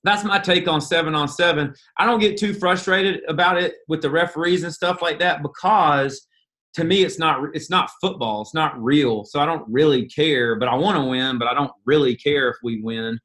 that's 0.05 0.25
my 0.25 0.39
take 0.39 0.69
on 0.69 0.81
seven 0.81 1.15
on 1.15 1.29
seven. 1.29 1.75
I 1.99 2.07
don't 2.07 2.21
get 2.21 2.37
too 2.37 2.55
frustrated 2.55 3.23
about 3.29 3.61
it 3.61 3.77
with 3.89 4.03
the 4.03 4.11
referees 4.11 4.63
and 4.63 4.73
stuff 4.73 5.03
like 5.03 5.19
that 5.19 5.43
because 5.43 6.27
to 6.75 6.85
me 6.85 7.03
it's 7.03 7.19
not 7.19 7.41
it's 7.55 7.71
not 7.71 7.91
football. 8.01 8.43
It's 8.43 8.55
not 8.55 8.81
real. 8.83 9.25
So 9.25 9.41
i 9.41 9.47
don't 9.47 9.65
really 9.69 10.07
care 10.07 10.57
but 10.57 10.69
i 10.69 10.75
want 10.75 10.97
to 10.97 11.05
win 11.05 11.39
but 11.39 11.49
i 11.49 11.55
don't 11.55 11.73
really 11.85 12.15
care 12.17 12.49
if 12.49 12.57
we 12.63 12.81
win. 12.81 13.19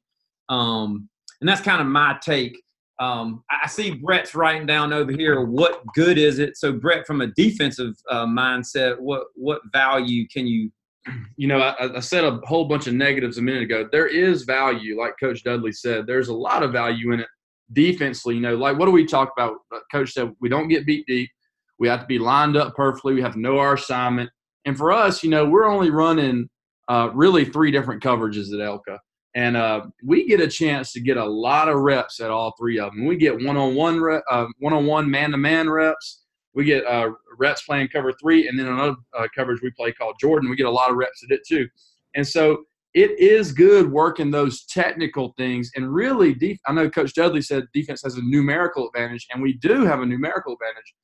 Um, 0.48 1.08
and 1.40 1.48
that's 1.48 1.60
kind 1.60 1.80
of 1.80 1.86
my 1.86 2.18
take. 2.22 2.60
Um, 3.00 3.42
i 3.50 3.66
see 3.66 3.92
brett's 3.92 4.34
writing 4.34 4.66
down 4.66 4.92
over 4.92 5.12
here 5.12 5.44
what 5.44 5.82
good 5.94 6.18
is 6.18 6.38
it? 6.38 6.56
So 6.56 6.72
brett 6.72 7.06
from 7.06 7.20
a 7.20 7.28
defensive 7.28 7.94
uh, 8.10 8.26
mindset 8.26 8.98
what 8.98 9.26
what 9.34 9.60
value 9.72 10.26
can 10.28 10.46
you 10.46 10.70
you 11.36 11.48
know 11.48 11.58
I, 11.58 11.96
I 11.96 12.00
said 12.00 12.24
a 12.24 12.40
whole 12.44 12.66
bunch 12.66 12.86
of 12.86 12.94
negatives 12.94 13.38
a 13.38 13.42
minute 13.42 13.62
ago 13.62 13.88
there 13.90 14.06
is 14.06 14.42
value 14.42 14.98
like 14.98 15.14
coach 15.20 15.44
dudley 15.44 15.72
said 15.72 16.06
there's 16.06 16.28
a 16.28 16.34
lot 16.34 16.62
of 16.62 16.72
value 16.72 17.12
in 17.12 17.20
it 17.20 17.28
defensively 17.72 18.36
you 18.36 18.40
know 18.40 18.54
like 18.56 18.78
what 18.78 18.86
do 18.86 18.92
we 18.92 19.06
talk 19.06 19.32
about 19.36 19.56
coach 19.90 20.12
said 20.12 20.32
we 20.40 20.48
don't 20.48 20.68
get 20.68 20.86
beat 20.86 21.06
deep 21.06 21.30
we 21.78 21.88
have 21.88 22.00
to 22.00 22.06
be 22.06 22.18
lined 22.18 22.56
up 22.56 22.74
perfectly. 22.74 23.14
We 23.14 23.22
have 23.22 23.34
to 23.34 23.40
know 23.40 23.58
our 23.58 23.74
assignment. 23.74 24.30
And 24.64 24.76
for 24.76 24.92
us, 24.92 25.22
you 25.22 25.30
know, 25.30 25.44
we're 25.44 25.66
only 25.66 25.90
running 25.90 26.48
uh, 26.88 27.10
really 27.12 27.44
three 27.44 27.70
different 27.70 28.02
coverages 28.02 28.52
at 28.52 28.60
Elka. 28.60 28.98
And 29.34 29.56
uh, 29.56 29.86
we 30.04 30.26
get 30.26 30.40
a 30.40 30.46
chance 30.46 30.92
to 30.92 31.00
get 31.00 31.16
a 31.16 31.24
lot 31.24 31.68
of 31.68 31.80
reps 31.80 32.20
at 32.20 32.30
all 32.30 32.54
three 32.58 32.78
of 32.78 32.92
them. 32.92 33.04
We 33.04 33.16
get 33.16 33.44
one-on-one, 33.44 34.20
uh, 34.30 34.46
one-on-one, 34.60 35.10
man-to-man 35.10 35.68
reps. 35.68 36.23
We 36.54 36.64
get 36.64 36.86
uh, 36.86 37.10
reps 37.38 37.62
playing 37.62 37.88
cover 37.88 38.12
three, 38.20 38.48
and 38.48 38.58
then 38.58 38.68
another 38.68 38.96
uh, 39.16 39.26
coverage 39.34 39.60
we 39.62 39.70
play 39.72 39.92
called 39.92 40.16
Jordan. 40.20 40.48
We 40.48 40.56
get 40.56 40.66
a 40.66 40.70
lot 40.70 40.90
of 40.90 40.96
reps 40.96 41.22
at 41.24 41.34
it 41.34 41.40
too. 41.46 41.68
And 42.14 42.26
so 42.26 42.64
it 42.94 43.18
is 43.18 43.52
good 43.52 43.90
working 43.90 44.30
those 44.30 44.64
technical 44.66 45.34
things. 45.36 45.70
And 45.74 45.92
really, 45.92 46.32
def- 46.32 46.58
I 46.66 46.72
know 46.72 46.88
Coach 46.88 47.12
Dudley 47.14 47.42
said 47.42 47.64
defense 47.74 48.02
has 48.04 48.16
a 48.16 48.22
numerical 48.22 48.88
advantage, 48.88 49.26
and 49.32 49.42
we 49.42 49.54
do 49.54 49.84
have 49.84 50.00
a 50.00 50.06
numerical 50.06 50.54
advantage. 50.54 50.94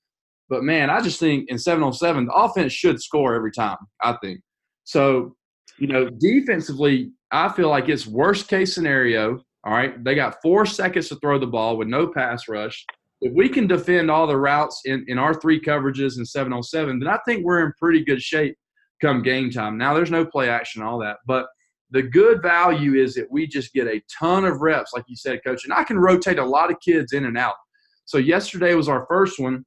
But 0.49 0.62
man, 0.62 0.88
I 0.88 1.00
just 1.00 1.19
think 1.21 1.49
in 1.49 1.59
seven 1.59 1.83
on 1.83 1.92
seven, 1.92 2.26
the 2.26 2.33
offense 2.33 2.73
should 2.73 3.00
score 3.00 3.35
every 3.35 3.52
time. 3.52 3.78
I 4.02 4.16
think 4.23 4.40
so. 4.85 5.37
You 5.78 5.87
know, 5.87 6.11
defensively, 6.11 7.11
I 7.30 7.49
feel 7.49 7.71
like 7.71 7.88
it's 7.88 8.07
worst 8.07 8.49
case 8.49 8.75
scenario. 8.75 9.42
All 9.64 9.73
right, 9.73 10.02
they 10.04 10.14
got 10.14 10.37
four 10.42 10.66
seconds 10.66 11.09
to 11.09 11.16
throw 11.16 11.38
the 11.38 11.47
ball 11.47 11.76
with 11.76 11.88
no 11.88 12.07
pass 12.09 12.49
rush. 12.49 12.85
If 13.21 13.33
we 13.35 13.49
can 13.49 13.67
defend 13.67 14.11
all 14.11 14.27
the 14.27 14.37
routes 14.37 14.83
in, 14.85 15.05
in 15.09 15.19
our 15.19 15.35
three 15.35 15.61
coverages 15.61 16.19
in 16.19 16.25
seven 16.25 16.53
on 16.53 16.62
seven, 16.62 16.99
then 16.99 17.09
I 17.09 17.19
think 17.27 17.45
we're 17.45 17.65
in 17.65 17.73
pretty 17.79 18.05
good 18.05 18.23
shape 18.23 18.57
come 19.00 19.23
game 19.23 19.50
time. 19.50 19.79
Now, 19.79 19.95
there's 19.95 20.11
no 20.11 20.25
play 20.25 20.49
action, 20.49 20.83
all 20.83 20.99
that, 20.99 21.19
but 21.27 21.47
the 21.91 22.03
good 22.03 22.41
value 22.41 22.95
is 22.95 23.15
that 23.15 23.31
we 23.31 23.47
just 23.47 23.73
get 23.73 23.87
a 23.87 24.00
ton 24.19 24.45
of 24.45 24.61
reps, 24.61 24.93
like 24.95 25.05
you 25.09 25.17
said, 25.17 25.41
coach, 25.45 25.65
and 25.65 25.73
I 25.73 25.85
can 25.85 25.99
rotate 25.99 26.39
a 26.39 26.45
lot 26.45 26.71
of 26.71 26.79
kids 26.81 27.12
in 27.12 27.25
and 27.25 27.37
out. 27.37 27.57
So 28.05 28.19
yesterday 28.19 28.75
was 28.75 28.89
our 28.89 29.07
first 29.07 29.39
one 29.39 29.65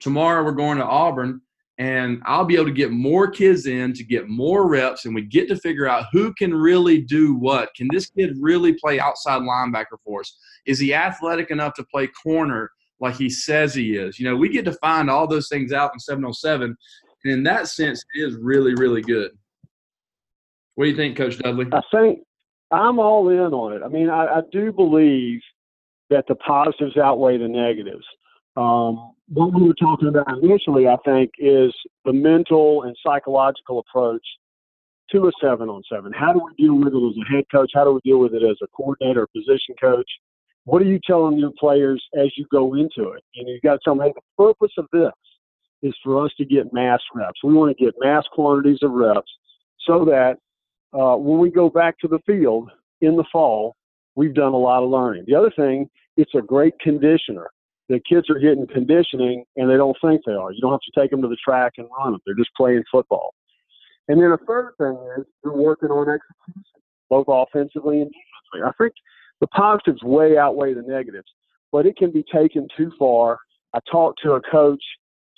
tomorrow 0.00 0.44
we're 0.44 0.52
going 0.52 0.78
to 0.78 0.84
Auburn 0.84 1.40
and 1.78 2.22
I'll 2.24 2.44
be 2.44 2.54
able 2.54 2.66
to 2.66 2.72
get 2.72 2.92
more 2.92 3.28
kids 3.28 3.66
in 3.66 3.92
to 3.94 4.04
get 4.04 4.28
more 4.28 4.68
reps, 4.68 5.06
and 5.06 5.14
we 5.14 5.22
get 5.22 5.48
to 5.48 5.56
figure 5.56 5.88
out 5.88 6.06
who 6.12 6.32
can 6.34 6.54
really 6.54 7.00
do 7.00 7.34
what. 7.34 7.74
Can 7.74 7.88
this 7.90 8.08
kid 8.10 8.36
really 8.38 8.74
play 8.74 9.00
outside 9.00 9.42
linebacker 9.42 9.98
for 10.04 10.20
us? 10.20 10.36
Is 10.66 10.78
he 10.78 10.94
athletic 10.94 11.50
enough 11.50 11.74
to 11.74 11.84
play 11.84 12.06
corner 12.06 12.70
like 13.04 13.16
he 13.16 13.30
says 13.30 13.74
he 13.74 13.96
is? 13.96 14.18
You 14.18 14.28
know, 14.28 14.36
we 14.36 14.48
get 14.48 14.64
to 14.64 14.72
find 14.72 15.10
all 15.10 15.26
those 15.26 15.48
things 15.48 15.72
out 15.72 15.92
in 15.92 16.00
707, 16.00 16.76
and 17.24 17.32
in 17.32 17.42
that 17.44 17.68
sense, 17.68 18.02
it 18.14 18.22
is 18.22 18.36
really, 18.36 18.74
really 18.74 19.02
good. 19.02 19.30
What 20.74 20.86
do 20.86 20.90
you 20.90 20.96
think, 20.96 21.16
Coach 21.16 21.38
Dudley? 21.38 21.66
I 21.72 21.82
think 21.92 22.20
I'm 22.70 22.98
all 22.98 23.28
in 23.28 23.52
on 23.52 23.74
it. 23.74 23.82
I 23.84 23.88
mean, 23.88 24.08
I, 24.08 24.24
I 24.24 24.40
do 24.50 24.72
believe 24.72 25.40
that 26.10 26.24
the 26.26 26.34
positives 26.34 26.96
outweigh 26.96 27.38
the 27.38 27.48
negatives. 27.48 28.04
Um, 28.56 29.12
what 29.28 29.54
we 29.54 29.62
were 29.62 29.74
talking 29.74 30.08
about 30.08 30.26
initially, 30.42 30.88
I 30.88 30.96
think, 31.04 31.30
is 31.38 31.72
the 32.04 32.12
mental 32.12 32.82
and 32.82 32.96
psychological 33.04 33.80
approach 33.80 34.24
to 35.12 35.28
a 35.28 35.30
seven 35.42 35.68
on 35.68 35.82
seven. 35.92 36.12
How 36.12 36.32
do 36.32 36.40
we 36.40 36.64
deal 36.64 36.74
with 36.74 36.94
it 36.94 36.96
as 36.96 37.16
a 37.16 37.34
head 37.34 37.44
coach? 37.52 37.70
How 37.74 37.84
do 37.84 37.92
we 37.92 38.00
deal 38.04 38.18
with 38.18 38.34
it 38.34 38.42
as 38.42 38.56
a 38.62 38.66
coordinator, 38.68 39.22
or 39.22 39.28
position 39.28 39.74
coach? 39.80 40.10
What 40.64 40.82
are 40.82 40.86
you 40.86 40.98
telling 41.06 41.38
your 41.38 41.52
players 41.58 42.02
as 42.18 42.28
you 42.36 42.46
go 42.50 42.74
into 42.74 43.10
it? 43.10 43.22
And 43.36 43.48
you've 43.48 43.62
got 43.62 43.74
to 43.74 43.78
tell 43.84 43.94
them, 43.94 44.06
hey, 44.06 44.12
the 44.14 44.42
purpose 44.42 44.72
of 44.78 44.86
this 44.92 45.12
is 45.82 45.94
for 46.02 46.24
us 46.24 46.32
to 46.38 46.44
get 46.44 46.72
mass 46.72 47.00
reps. 47.14 47.40
We 47.44 47.52
want 47.52 47.76
to 47.76 47.84
get 47.84 47.94
mass 48.00 48.24
quantities 48.32 48.78
of 48.82 48.92
reps 48.92 49.30
so 49.86 50.04
that 50.06 50.38
uh, 50.98 51.16
when 51.16 51.38
we 51.38 51.50
go 51.50 51.68
back 51.68 51.98
to 52.00 52.08
the 52.08 52.20
field 52.26 52.70
in 53.00 53.16
the 53.16 53.24
fall, 53.30 53.76
we've 54.14 54.34
done 54.34 54.52
a 54.52 54.58
lot 54.58 54.82
of 54.82 54.90
learning. 54.90 55.24
The 55.26 55.34
other 55.34 55.52
thing, 55.54 55.90
it's 56.16 56.34
a 56.34 56.40
great 56.40 56.78
conditioner 56.80 57.50
the 57.88 58.00
kids 58.08 58.30
are 58.30 58.38
getting 58.38 58.66
conditioning 58.66 59.44
and 59.56 59.70
they 59.70 59.76
don't 59.76 59.96
think 60.02 60.22
they 60.24 60.32
are. 60.32 60.52
You 60.52 60.60
don't 60.60 60.72
have 60.72 60.80
to 60.80 61.00
take 61.00 61.10
them 61.10 61.22
to 61.22 61.28
the 61.28 61.36
track 61.44 61.74
and 61.76 61.86
run 61.98 62.12
them. 62.12 62.20
They're 62.24 62.34
just 62.34 62.54
playing 62.56 62.82
football. 62.90 63.34
And 64.08 64.20
then 64.20 64.32
a 64.32 64.38
third 64.38 64.72
thing 64.78 64.96
is 65.18 65.24
they're 65.42 65.52
working 65.52 65.90
on 65.90 66.08
execution, 66.08 66.80
both 67.10 67.26
offensively 67.28 68.00
and 68.00 68.10
defensively. 68.10 68.68
I 68.68 68.72
think 68.82 68.94
the 69.40 69.46
positives 69.48 70.02
way 70.02 70.36
outweigh 70.36 70.74
the 70.74 70.82
negatives, 70.82 71.28
but 71.72 71.86
it 71.86 71.96
can 71.96 72.10
be 72.10 72.24
taken 72.32 72.68
too 72.76 72.92
far. 72.98 73.38
I 73.74 73.80
talked 73.90 74.20
to 74.22 74.32
a 74.32 74.40
coach 74.40 74.82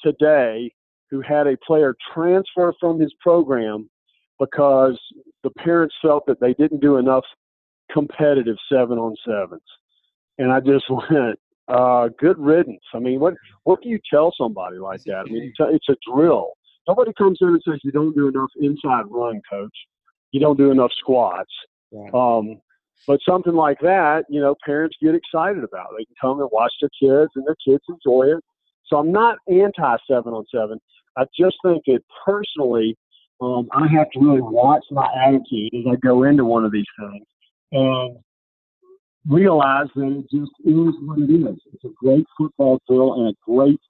today 0.03 0.73
who 1.11 1.21
had 1.21 1.47
a 1.47 1.57
player 1.67 1.95
transfer 2.13 2.75
from 2.81 3.01
his 3.01 3.13
program 3.21 3.89
because 4.39 4.99
the 5.43 5.51
parents 5.51 5.95
felt 6.03 6.27
that 6.27 6.41
they 6.41 6.53
didn't 6.55 6.81
do 6.81 6.97
enough 6.97 7.25
competitive 7.91 8.57
seven 8.71 8.99
on 8.99 9.15
sevens. 9.27 9.63
And 10.39 10.53
I 10.53 10.61
just 10.61 10.85
went, 10.91 11.39
uh, 11.69 12.09
good 12.19 12.39
riddance. 12.39 12.83
I 12.95 12.99
mean, 12.99 13.19
what 13.19 13.35
what 13.65 13.83
do 13.83 13.89
you 13.89 13.99
tell 14.09 14.33
somebody 14.39 14.77
like 14.79 15.03
that? 15.07 15.25
I 15.29 15.31
mean, 15.31 15.53
it's 15.59 15.89
a 15.89 15.97
drill. 16.13 16.53
Nobody 16.87 17.13
comes 17.19 17.39
in 17.41 17.49
and 17.49 17.63
says 17.67 17.81
you 17.83 17.91
don't 17.91 18.15
do 18.15 18.29
enough 18.29 18.51
inside 18.61 19.05
run, 19.11 19.41
coach. 19.51 19.77
You 20.31 20.41
don't 20.41 20.57
do 20.57 20.71
enough 20.71 20.93
squats. 20.99 21.51
Right. 21.91 22.15
Um, 22.15 22.61
but 23.07 23.21
something 23.29 23.55
like 23.55 23.79
that, 23.81 24.25
you 24.29 24.41
know, 24.41 24.55
parents 24.65 24.97
get 25.03 25.15
excited 25.15 25.63
about. 25.63 25.89
They 25.97 26.05
can 26.05 26.17
come 26.21 26.41
and 26.41 26.49
watch 26.53 26.73
their 26.81 26.91
kids, 27.01 27.31
and 27.37 27.47
their 27.47 27.57
kids 27.67 27.83
enjoy 27.89 28.37
it. 28.37 28.45
So 28.87 28.99
I'm 28.99 29.13
not 29.13 29.39
anti 29.49 29.97
seven 30.09 30.33
on 30.33 30.45
seven. 30.55 30.79
I 31.17 31.25
just 31.39 31.57
think 31.65 31.83
that 31.87 32.01
personally, 32.25 32.97
um, 33.41 33.69
I 33.73 33.87
have 33.89 34.11
to 34.13 34.21
really 34.21 34.41
watch 34.41 34.85
my 34.91 35.09
attitude 35.27 35.75
as 35.75 35.85
I 35.91 35.97
go 35.97 36.23
into 36.25 36.45
one 36.45 36.65
of 36.65 36.73
these 36.73 36.87
things. 36.99 37.25
And 37.73 38.19
realize 39.29 39.89
that 39.97 40.07
it 40.07 40.31
just 40.31 40.53
is 40.65 40.95
what 41.03 41.19
it 41.19 41.31
is. 41.31 41.57
It's 41.73 41.85
a 41.85 41.89
great 41.97 42.27
football 42.39 42.81
drill 42.89 43.15
and 43.15 43.29
a 43.29 43.35
great 43.45 43.81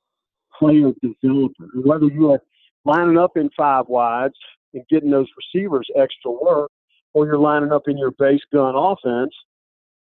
player 0.58 0.92
developer. 1.02 1.66
Whether 1.74 2.06
you're 2.06 2.40
lining 2.84 3.18
up 3.18 3.36
in 3.36 3.50
five 3.56 3.86
wides 3.88 4.34
and 4.74 4.84
getting 4.88 5.10
those 5.10 5.28
receivers 5.36 5.86
extra 5.96 6.30
work, 6.30 6.70
or 7.16 7.24
you're 7.24 7.38
lining 7.38 7.72
up 7.72 7.88
in 7.88 7.96
your 7.96 8.10
base 8.10 8.42
gun 8.52 8.74
offense, 8.76 9.32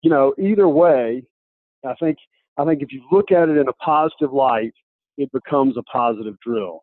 you 0.02 0.10
know, 0.10 0.34
either 0.40 0.66
way, 0.66 1.22
I 1.86 1.94
think 2.00 2.18
I 2.58 2.64
think 2.64 2.82
if 2.82 2.92
you 2.92 3.00
look 3.12 3.30
at 3.30 3.48
it 3.48 3.56
in 3.56 3.68
a 3.68 3.72
positive 3.74 4.32
light, 4.32 4.72
it 5.16 5.30
becomes 5.30 5.76
a 5.76 5.84
positive 5.84 6.34
drill. 6.40 6.82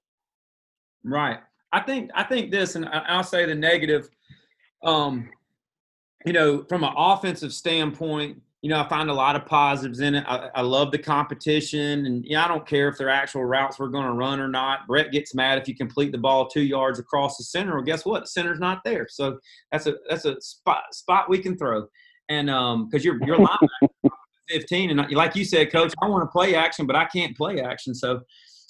Right. 1.03 1.39
I 1.73 1.81
think 1.81 2.09
I 2.15 2.23
think 2.23 2.51
this, 2.51 2.75
and 2.75 2.87
I'll 2.87 3.25
say 3.25 3.45
the 3.45 3.53
negative. 3.53 4.07
Um, 4.81 5.29
you 6.25 6.31
know, 6.31 6.63
from 6.69 6.85
an 6.85 6.93
offensive 6.95 7.51
standpoint, 7.51 8.41
you 8.63 8.69
know, 8.69 8.79
I 8.79 8.87
find 8.87 9.09
a 9.09 9.13
lot 9.13 9.35
of 9.35 9.45
positives 9.45 9.99
in 9.99 10.15
it. 10.15 10.23
I, 10.25 10.49
I 10.55 10.61
love 10.61 10.91
the 10.91 10.97
competition, 10.97 12.05
and 12.05 12.23
you 12.23 12.31
know, 12.31 12.43
I 12.43 12.47
don't 12.47 12.65
care 12.65 12.87
if 12.87 12.97
they're 12.97 13.09
actual 13.09 13.43
routes 13.43 13.77
we're 13.77 13.89
going 13.89 14.05
to 14.05 14.13
run 14.13 14.39
or 14.39 14.47
not. 14.47 14.87
Brett 14.87 15.11
gets 15.11 15.35
mad 15.35 15.57
if 15.57 15.67
you 15.67 15.75
complete 15.75 16.13
the 16.13 16.17
ball 16.17 16.47
two 16.47 16.61
yards 16.61 16.97
across 16.97 17.35
the 17.35 17.43
center. 17.43 17.73
Well, 17.75 17.83
guess 17.83 18.05
what? 18.05 18.21
The 18.21 18.27
center's 18.27 18.61
not 18.61 18.79
there, 18.85 19.05
so 19.09 19.37
that's 19.69 19.85
a 19.85 19.95
that's 20.09 20.23
a 20.23 20.39
spot 20.39 20.83
spot 20.93 21.29
we 21.29 21.39
can 21.39 21.57
throw. 21.57 21.87
And 22.29 22.49
um, 22.49 22.87
because 22.87 23.03
you're 23.03 23.19
you're 23.25 23.45
15, 24.49 24.97
and 24.97 25.11
like 25.11 25.35
you 25.35 25.43
said, 25.43 25.69
coach, 25.69 25.93
I 26.01 26.07
want 26.07 26.23
to 26.23 26.31
play 26.31 26.55
action, 26.55 26.87
but 26.87 26.95
I 26.95 27.03
can't 27.03 27.35
play 27.35 27.59
action. 27.59 27.93
So, 27.93 28.21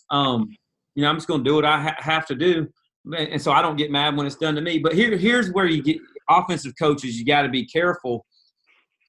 um, 0.10 0.50
you 0.96 1.04
know, 1.04 1.10
I'm 1.10 1.18
just 1.18 1.28
going 1.28 1.44
to 1.44 1.50
do 1.50 1.54
what 1.54 1.66
I 1.66 1.80
ha- 1.80 1.96
have 2.00 2.26
to 2.28 2.36
do. 2.36 2.68
And 3.16 3.40
so 3.40 3.52
I 3.52 3.62
don't 3.62 3.76
get 3.76 3.92
mad 3.92 4.16
when 4.16 4.26
it's 4.26 4.38
done 4.38 4.56
to 4.56 4.62
me. 4.62 4.80
But 4.80 4.94
here, 4.94 5.16
here's 5.18 5.52
where 5.52 5.66
you 5.66 5.84
get 5.84 5.98
offensive 6.30 6.74
coaches, 6.80 7.20
you 7.20 7.26
got 7.26 7.42
to 7.44 7.50
be 7.50 7.66
careful. 7.66 8.26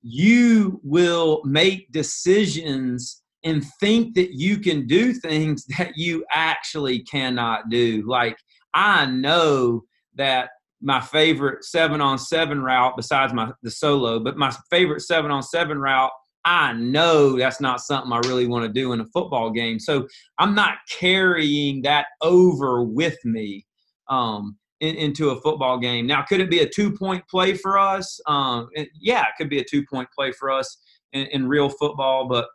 You 0.07 0.81
will 0.85 1.43
make 1.45 1.91
decisions 1.91 3.23
and 3.43 3.65
think 3.81 4.15
that 4.15 4.33
you 4.33 4.59
can 4.59 4.87
do 4.87 5.13
things 5.13 5.65
that 5.79 5.97
you 5.97 6.25
actually 6.33 7.01
cannot 7.01 7.69
do. 7.71 8.05
Like, 8.07 8.37
I 8.75 9.07
know 9.07 9.83
that 10.15 10.51
my 10.81 11.01
favorite 11.01 11.65
seven 11.65 12.01
on 12.01 12.19
seven 12.19 12.63
route, 12.63 12.95
besides 12.97 13.33
my 13.33 13.51
the 13.63 13.71
solo, 13.71 14.21
but 14.21 14.37
my 14.37 14.55
favorite 14.71 15.01
seven 15.01 15.31
on 15.31 15.43
seven 15.43 15.79
route 15.79 16.11
I 16.45 16.75
know 16.75 17.39
that's 17.39 17.61
not 17.61 17.81
something 17.81 18.13
I 18.13 18.19
really 18.19 18.47
want 18.47 18.67
to 18.67 18.73
do 18.73 18.93
in 18.93 19.01
a 19.01 19.07
football 19.07 19.51
game. 19.51 19.81
So 19.81 20.07
I'm 20.39 20.55
not 20.55 20.77
carrying 20.91 21.83
that 21.83 22.07
over 22.21 22.83
with 22.83 23.17
me 23.25 23.65
um, 24.09 24.57
in, 24.81 24.97
into 24.97 25.31
a 25.31 25.41
football 25.41 25.79
game. 25.79 26.07
Now, 26.07 26.23
could 26.23 26.41
it 26.41 26.51
be 26.51 26.61
a 26.61 26.69
two 26.69 26.93
point 26.93 27.27
play 27.29 27.55
for 27.55 27.79
us? 27.79 28.21
Um, 28.27 28.69
it, 28.73 28.89
yeah, 28.99 29.23
it 29.23 29.35
could 29.39 29.51
be 29.51 29.61
a 29.61 29.65
two 29.65 29.85
point 29.85 30.09
play 30.17 30.33
for 30.33 30.51
us 30.51 30.79
in, 31.13 31.27
in 31.27 31.49
real 31.49 31.69
football, 31.69 32.29
but 32.29 32.49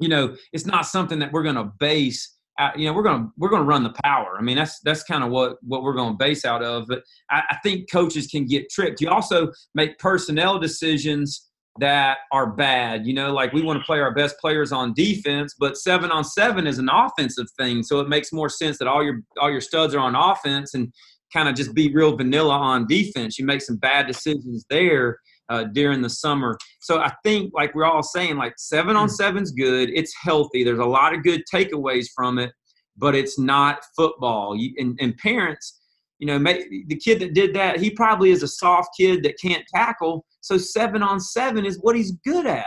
you 0.00 0.08
know, 0.08 0.36
it's 0.52 0.66
not 0.66 0.86
something 0.86 1.18
that 1.18 1.32
we're 1.32 1.42
going 1.42 1.56
to 1.56 1.72
base. 1.78 2.36
you 2.76 2.86
know, 2.86 2.92
we're 2.92 3.02
going 3.02 3.24
to 3.24 3.30
we're 3.36 3.48
going 3.48 3.62
to 3.62 3.68
run 3.68 3.82
the 3.82 3.94
power. 4.04 4.36
I 4.38 4.42
mean, 4.42 4.56
that's 4.56 4.80
that's 4.80 5.02
kind 5.02 5.24
of 5.24 5.30
what 5.30 5.56
what 5.62 5.82
we're 5.82 5.94
going 5.94 6.12
to 6.12 6.16
base 6.18 6.44
out 6.44 6.62
of. 6.62 6.86
But 6.86 7.02
I, 7.30 7.42
I 7.50 7.56
think 7.62 7.90
coaches 7.90 8.26
can 8.26 8.46
get 8.46 8.70
tricked. 8.70 9.00
You 9.00 9.10
also 9.10 9.52
make 9.74 9.98
personnel 9.98 10.58
decisions 10.58 11.48
that 11.80 12.18
are 12.32 12.52
bad. 12.52 13.06
You 13.06 13.14
know, 13.14 13.32
like 13.32 13.52
we 13.52 13.62
want 13.62 13.80
to 13.80 13.84
play 13.84 14.00
our 14.00 14.14
best 14.14 14.38
players 14.38 14.72
on 14.72 14.94
defense, 14.94 15.54
but 15.58 15.76
seven 15.76 16.10
on 16.10 16.24
seven 16.24 16.66
is 16.66 16.78
an 16.78 16.88
offensive 16.88 17.46
thing. 17.58 17.82
So 17.82 18.00
it 18.00 18.08
makes 18.08 18.32
more 18.32 18.48
sense 18.48 18.78
that 18.78 18.88
all 18.88 19.02
your 19.02 19.20
all 19.40 19.50
your 19.50 19.60
studs 19.60 19.94
are 19.94 20.00
on 20.00 20.14
offense 20.14 20.74
and 20.74 20.92
kind 21.32 21.48
of 21.48 21.54
just 21.54 21.74
be 21.74 21.92
real 21.92 22.16
vanilla 22.16 22.54
on 22.54 22.86
defense. 22.86 23.38
You 23.38 23.44
make 23.44 23.62
some 23.62 23.76
bad 23.76 24.06
decisions 24.06 24.64
there 24.70 25.18
uh, 25.48 25.64
during 25.64 26.02
the 26.02 26.10
summer. 26.10 26.56
So 26.80 26.98
I 27.00 27.12
think, 27.24 27.52
like 27.54 27.74
we're 27.74 27.84
all 27.84 28.02
saying, 28.02 28.36
like 28.36 28.54
seven 28.58 28.96
on 28.96 29.08
seven's 29.08 29.50
good. 29.52 29.90
It's 29.90 30.14
healthy. 30.22 30.64
There's 30.64 30.78
a 30.78 30.84
lot 30.84 31.14
of 31.14 31.22
good 31.22 31.42
takeaways 31.52 32.06
from 32.14 32.38
it, 32.38 32.52
but 32.96 33.14
it's 33.14 33.38
not 33.38 33.84
football. 33.96 34.56
You, 34.56 34.74
and, 34.78 34.98
and 35.00 35.16
parents, 35.18 35.80
you 36.18 36.26
know, 36.26 36.38
the 36.38 37.00
kid 37.02 37.20
that 37.20 37.34
did 37.34 37.54
that, 37.54 37.78
he 37.78 37.90
probably 37.90 38.30
is 38.30 38.42
a 38.42 38.48
soft 38.48 38.90
kid 38.98 39.22
that 39.22 39.34
can't 39.40 39.64
tackle 39.72 40.24
so 40.48 40.56
seven 40.56 41.02
on 41.02 41.20
seven 41.20 41.66
is 41.66 41.78
what 41.82 41.94
he's 41.94 42.12
good 42.24 42.46
at. 42.46 42.64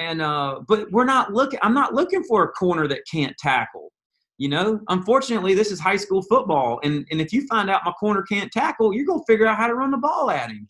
And 0.00 0.20
uh, 0.20 0.60
but 0.66 0.90
we're 0.90 1.04
not 1.04 1.32
looking. 1.32 1.60
I'm 1.62 1.74
not 1.74 1.94
looking 1.94 2.24
for 2.24 2.42
a 2.42 2.48
corner 2.48 2.88
that 2.88 3.02
can't 3.10 3.36
tackle. 3.38 3.92
You 4.36 4.48
know, 4.48 4.80
unfortunately, 4.88 5.54
this 5.54 5.70
is 5.70 5.78
high 5.78 5.96
school 5.96 6.22
football, 6.22 6.80
and 6.82 7.06
and 7.10 7.20
if 7.20 7.32
you 7.32 7.46
find 7.46 7.70
out 7.70 7.82
my 7.84 7.92
corner 7.92 8.22
can't 8.22 8.50
tackle, 8.50 8.92
you're 8.92 9.06
gonna 9.06 9.22
figure 9.28 9.46
out 9.46 9.56
how 9.56 9.68
to 9.68 9.74
run 9.74 9.92
the 9.92 9.96
ball 9.96 10.30
at 10.30 10.50
him. 10.50 10.68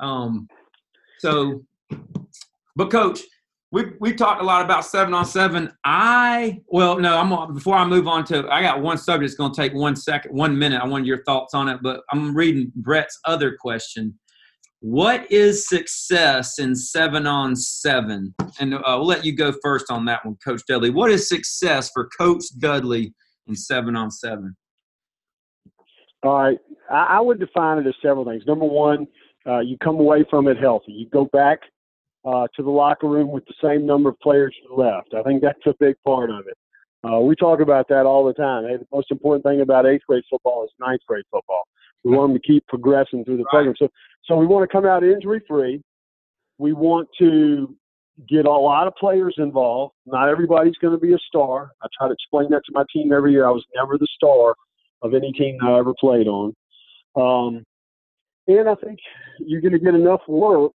Um, 0.00 0.48
so, 1.18 1.62
but 2.76 2.90
coach, 2.90 3.20
we 3.72 3.92
we 4.00 4.14
talked 4.14 4.40
a 4.40 4.44
lot 4.44 4.64
about 4.64 4.86
seven 4.86 5.12
on 5.12 5.26
seven. 5.26 5.70
I 5.84 6.62
well, 6.68 6.98
no, 6.98 7.18
I'm 7.18 7.52
before 7.52 7.76
I 7.76 7.84
move 7.84 8.06
on 8.06 8.24
to 8.26 8.48
I 8.50 8.62
got 8.62 8.80
one 8.80 8.96
subject. 8.96 9.30
It's 9.30 9.34
gonna 9.34 9.52
take 9.52 9.74
one 9.74 9.96
second, 9.96 10.34
one 10.34 10.56
minute. 10.58 10.80
I 10.80 10.86
want 10.86 11.04
your 11.04 11.24
thoughts 11.24 11.52
on 11.52 11.68
it, 11.68 11.80
but 11.82 12.02
I'm 12.10 12.34
reading 12.34 12.72
Brett's 12.76 13.18
other 13.24 13.56
question. 13.60 14.18
What 14.86 15.32
is 15.32 15.66
success 15.66 16.58
in 16.58 16.74
seven 16.74 17.26
on 17.26 17.56
seven? 17.56 18.34
And 18.60 18.74
uh, 18.74 18.80
we'll 18.84 19.06
let 19.06 19.24
you 19.24 19.34
go 19.34 19.50
first 19.62 19.90
on 19.90 20.04
that 20.04 20.26
one, 20.26 20.36
Coach 20.44 20.60
Dudley. 20.68 20.90
What 20.90 21.10
is 21.10 21.26
success 21.26 21.90
for 21.94 22.10
Coach 22.18 22.44
Dudley 22.58 23.14
in 23.46 23.56
seven 23.56 23.96
on 23.96 24.10
seven? 24.10 24.54
All 26.22 26.36
right. 26.36 26.58
I, 26.90 27.16
I 27.16 27.20
would 27.20 27.40
define 27.40 27.78
it 27.78 27.86
as 27.86 27.94
several 28.02 28.26
things. 28.26 28.42
Number 28.46 28.66
one, 28.66 29.06
uh, 29.46 29.60
you 29.60 29.78
come 29.82 29.94
away 29.94 30.22
from 30.28 30.48
it 30.48 30.58
healthy. 30.58 30.92
You 30.92 31.08
go 31.08 31.30
back 31.32 31.60
uh, 32.26 32.46
to 32.54 32.62
the 32.62 32.68
locker 32.68 33.08
room 33.08 33.30
with 33.30 33.46
the 33.46 33.54
same 33.64 33.86
number 33.86 34.10
of 34.10 34.20
players 34.20 34.54
you 34.62 34.76
left. 34.76 35.14
I 35.14 35.22
think 35.22 35.40
that's 35.40 35.64
a 35.66 35.72
big 35.80 35.94
part 36.04 36.28
of 36.28 36.40
it. 36.46 36.58
Uh, 37.10 37.20
we 37.20 37.34
talk 37.36 37.60
about 37.60 37.88
that 37.88 38.04
all 38.04 38.26
the 38.26 38.34
time. 38.34 38.64
Hey, 38.64 38.76
the 38.76 38.86
most 38.92 39.10
important 39.10 39.44
thing 39.44 39.62
about 39.62 39.86
eighth 39.86 40.02
grade 40.06 40.24
football 40.28 40.62
is 40.64 40.70
ninth 40.78 41.00
grade 41.08 41.24
football. 41.30 41.62
We 42.04 42.14
want 42.14 42.34
them 42.34 42.42
to 42.42 42.46
keep 42.46 42.66
progressing 42.66 43.24
through 43.24 43.38
the 43.38 43.44
right. 43.44 43.50
program. 43.50 43.74
So 43.78 43.88
so 44.26 44.36
we 44.36 44.46
want 44.46 44.68
to 44.68 44.72
come 44.72 44.86
out 44.86 45.04
injury 45.04 45.42
free. 45.46 45.82
We 46.58 46.72
want 46.72 47.08
to 47.18 47.76
get 48.28 48.46
a 48.46 48.50
lot 48.50 48.86
of 48.86 48.94
players 48.94 49.34
involved. 49.38 49.94
Not 50.06 50.28
everybody's 50.28 50.76
going 50.80 50.94
to 50.94 51.00
be 51.00 51.12
a 51.14 51.18
star. 51.28 51.72
I 51.82 51.88
try 51.98 52.08
to 52.08 52.14
explain 52.14 52.50
that 52.50 52.62
to 52.66 52.72
my 52.72 52.84
team 52.92 53.12
every 53.12 53.32
year. 53.32 53.46
I 53.46 53.50
was 53.50 53.64
never 53.74 53.98
the 53.98 54.06
star 54.14 54.54
of 55.02 55.14
any 55.14 55.32
team 55.32 55.58
I 55.62 55.78
ever 55.78 55.94
played 55.98 56.28
on. 56.28 56.54
Um, 57.16 57.64
and 58.46 58.68
I 58.68 58.74
think 58.76 58.98
you're 59.38 59.60
going 59.60 59.72
to 59.72 59.78
get 59.78 59.94
enough 59.94 60.20
work. 60.28 60.72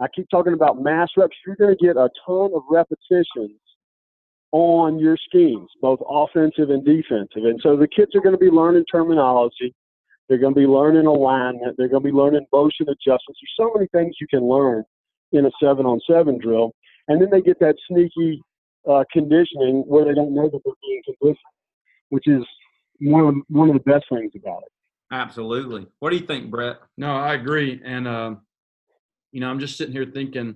I 0.00 0.06
keep 0.14 0.28
talking 0.30 0.52
about 0.52 0.82
mass 0.82 1.10
reps. 1.16 1.36
You're 1.46 1.56
going 1.56 1.76
to 1.76 1.84
get 1.84 1.96
a 1.96 2.08
ton 2.26 2.50
of 2.54 2.62
repetitions 2.70 3.58
on 4.50 4.98
your 4.98 5.16
schemes, 5.16 5.68
both 5.80 6.00
offensive 6.08 6.70
and 6.70 6.84
defensive. 6.84 7.44
And 7.44 7.60
so 7.62 7.76
the 7.76 7.88
kids 7.88 8.14
are 8.14 8.20
going 8.20 8.34
to 8.34 8.38
be 8.38 8.50
learning 8.50 8.84
terminology. 8.90 9.74
They're 10.32 10.38
going 10.38 10.54
to 10.54 10.60
be 10.60 10.66
learning 10.66 11.04
alignment. 11.04 11.76
They're 11.76 11.88
going 11.88 12.02
to 12.02 12.08
be 12.10 12.16
learning 12.16 12.46
motion 12.54 12.88
adjustments. 12.88 13.38
There's 13.38 13.54
so 13.54 13.70
many 13.74 13.86
things 13.88 14.16
you 14.18 14.26
can 14.28 14.48
learn 14.48 14.82
in 15.32 15.44
a 15.44 15.50
seven 15.62 15.84
on 15.84 16.00
seven 16.10 16.38
drill. 16.38 16.72
And 17.08 17.20
then 17.20 17.28
they 17.28 17.42
get 17.42 17.60
that 17.60 17.74
sneaky 17.86 18.42
uh, 18.90 19.04
conditioning 19.12 19.84
where 19.86 20.06
they 20.06 20.14
don't 20.14 20.34
know 20.34 20.48
that 20.48 20.58
they're 20.64 20.72
being 20.82 21.02
conditioned, 21.04 21.36
which 22.08 22.26
is 22.26 22.42
one 23.00 23.26
of, 23.26 23.34
one 23.48 23.68
of 23.68 23.74
the 23.74 23.80
best 23.80 24.06
things 24.08 24.32
about 24.34 24.62
it. 24.62 24.72
Absolutely. 25.10 25.86
What 25.98 26.08
do 26.08 26.16
you 26.16 26.26
think, 26.26 26.50
Brett? 26.50 26.78
No, 26.96 27.14
I 27.14 27.34
agree. 27.34 27.82
And, 27.84 28.08
uh, 28.08 28.36
you 29.32 29.40
know, 29.40 29.50
I'm 29.50 29.60
just 29.60 29.76
sitting 29.76 29.92
here 29.92 30.06
thinking 30.06 30.54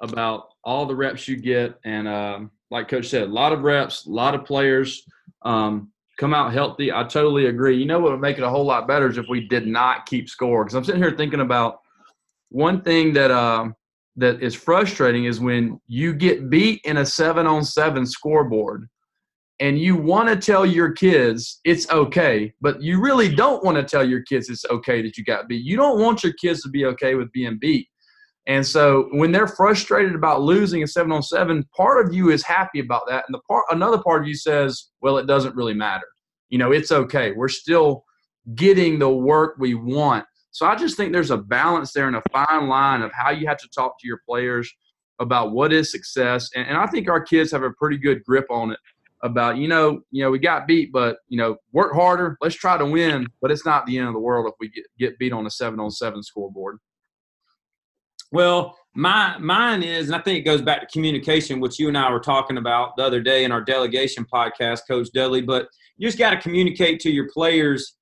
about 0.00 0.48
all 0.64 0.84
the 0.84 0.96
reps 0.96 1.28
you 1.28 1.36
get. 1.36 1.78
And 1.84 2.08
uh, 2.08 2.40
like 2.72 2.88
Coach 2.88 3.06
said, 3.06 3.22
a 3.22 3.32
lot 3.32 3.52
of 3.52 3.62
reps, 3.62 4.04
a 4.06 4.10
lot 4.10 4.34
of 4.34 4.44
players. 4.44 5.04
Um, 5.42 5.91
come 6.22 6.34
out 6.34 6.52
healthy. 6.52 6.92
I 6.92 7.02
totally 7.02 7.46
agree. 7.46 7.76
You 7.76 7.84
know 7.84 7.98
what 7.98 8.12
would 8.12 8.20
make 8.20 8.38
it 8.38 8.44
a 8.44 8.48
whole 8.48 8.64
lot 8.64 8.86
better 8.86 9.08
is 9.08 9.18
if 9.18 9.26
we 9.28 9.48
did 9.48 9.66
not 9.66 10.06
keep 10.06 10.28
score. 10.28 10.62
Because 10.62 10.76
I'm 10.76 10.84
sitting 10.84 11.02
here 11.02 11.16
thinking 11.16 11.40
about 11.40 11.80
one 12.50 12.80
thing 12.82 13.12
that 13.14 13.32
uh, 13.32 13.70
that 14.14 14.40
is 14.40 14.54
frustrating 14.54 15.24
is 15.24 15.40
when 15.40 15.80
you 15.88 16.14
get 16.14 16.48
beat 16.48 16.80
in 16.84 16.98
a 16.98 17.06
seven 17.06 17.48
on 17.48 17.64
seven 17.64 18.06
scoreboard, 18.06 18.88
and 19.58 19.80
you 19.80 19.96
want 19.96 20.28
to 20.28 20.36
tell 20.36 20.64
your 20.64 20.92
kids 20.92 21.58
it's 21.64 21.90
okay, 21.90 22.54
but 22.60 22.80
you 22.80 23.00
really 23.00 23.34
don't 23.34 23.64
want 23.64 23.76
to 23.76 23.82
tell 23.82 24.08
your 24.08 24.22
kids 24.22 24.48
it's 24.48 24.64
okay 24.66 25.02
that 25.02 25.18
you 25.18 25.24
got 25.24 25.48
beat. 25.48 25.64
You 25.64 25.76
don't 25.76 26.00
want 26.00 26.22
your 26.22 26.34
kids 26.34 26.62
to 26.62 26.68
be 26.68 26.84
okay 26.84 27.16
with 27.16 27.32
being 27.32 27.58
beat. 27.60 27.88
And 28.46 28.64
so 28.64 29.08
when 29.10 29.32
they're 29.32 29.48
frustrated 29.48 30.14
about 30.14 30.42
losing 30.42 30.84
a 30.84 30.86
seven 30.86 31.10
on 31.10 31.24
seven, 31.24 31.64
part 31.76 32.06
of 32.06 32.14
you 32.14 32.30
is 32.30 32.44
happy 32.44 32.78
about 32.78 33.02
that. 33.08 33.24
And 33.26 33.34
the 33.34 33.40
part 33.40 33.64
another 33.70 33.98
part 33.98 34.22
of 34.22 34.28
you 34.28 34.36
says, 34.36 34.90
well, 35.00 35.18
it 35.18 35.26
doesn't 35.26 35.56
really 35.56 35.74
matter. 35.74 36.06
You 36.52 36.58
know, 36.58 36.70
it's 36.70 36.92
okay. 36.92 37.32
We're 37.32 37.48
still 37.48 38.04
getting 38.54 38.98
the 38.98 39.08
work 39.08 39.56
we 39.58 39.72
want. 39.72 40.26
So 40.50 40.66
I 40.66 40.76
just 40.76 40.98
think 40.98 41.10
there's 41.10 41.30
a 41.30 41.38
balance 41.38 41.94
there 41.94 42.08
and 42.08 42.16
a 42.16 42.22
fine 42.30 42.68
line 42.68 43.00
of 43.00 43.10
how 43.14 43.30
you 43.30 43.46
have 43.46 43.56
to 43.56 43.68
talk 43.70 43.98
to 44.00 44.06
your 44.06 44.20
players 44.28 44.70
about 45.18 45.52
what 45.52 45.72
is 45.72 45.90
success. 45.90 46.50
And, 46.54 46.68
and 46.68 46.76
I 46.76 46.86
think 46.88 47.08
our 47.08 47.22
kids 47.22 47.50
have 47.52 47.62
a 47.62 47.70
pretty 47.70 47.96
good 47.96 48.22
grip 48.24 48.44
on 48.50 48.72
it 48.72 48.78
about, 49.22 49.56
you 49.56 49.66
know, 49.66 50.02
you 50.10 50.22
know, 50.22 50.30
we 50.30 50.38
got 50.38 50.66
beat, 50.66 50.92
but 50.92 51.16
you 51.28 51.38
know, 51.38 51.56
work 51.72 51.94
harder. 51.94 52.36
Let's 52.42 52.56
try 52.56 52.76
to 52.76 52.84
win, 52.84 53.26
but 53.40 53.50
it's 53.50 53.64
not 53.64 53.86
the 53.86 53.96
end 53.96 54.08
of 54.08 54.12
the 54.12 54.20
world 54.20 54.46
if 54.46 54.54
we 54.60 54.68
get, 54.68 54.84
get 54.98 55.18
beat 55.18 55.32
on 55.32 55.46
a 55.46 55.50
seven 55.50 55.80
on 55.80 55.90
seven 55.90 56.22
scoreboard. 56.22 56.76
Well, 58.30 58.76
my 58.94 59.38
mine 59.38 59.82
is, 59.82 60.08
and 60.08 60.16
I 60.16 60.20
think 60.20 60.38
it 60.38 60.42
goes 60.42 60.60
back 60.60 60.80
to 60.80 60.86
communication, 60.86 61.60
which 61.60 61.78
you 61.78 61.88
and 61.88 61.96
I 61.96 62.12
were 62.12 62.20
talking 62.20 62.58
about 62.58 62.96
the 62.98 63.04
other 63.04 63.22
day 63.22 63.44
in 63.44 63.52
our 63.52 63.62
delegation 63.62 64.26
podcast, 64.30 64.80
Coach 64.86 65.08
Dudley. 65.14 65.40
But 65.40 65.68
you 65.96 66.08
just 66.08 66.18
got 66.18 66.30
to 66.30 66.40
communicate 66.40 67.00
to 67.00 67.10
your 67.10 67.28
players 67.30 67.96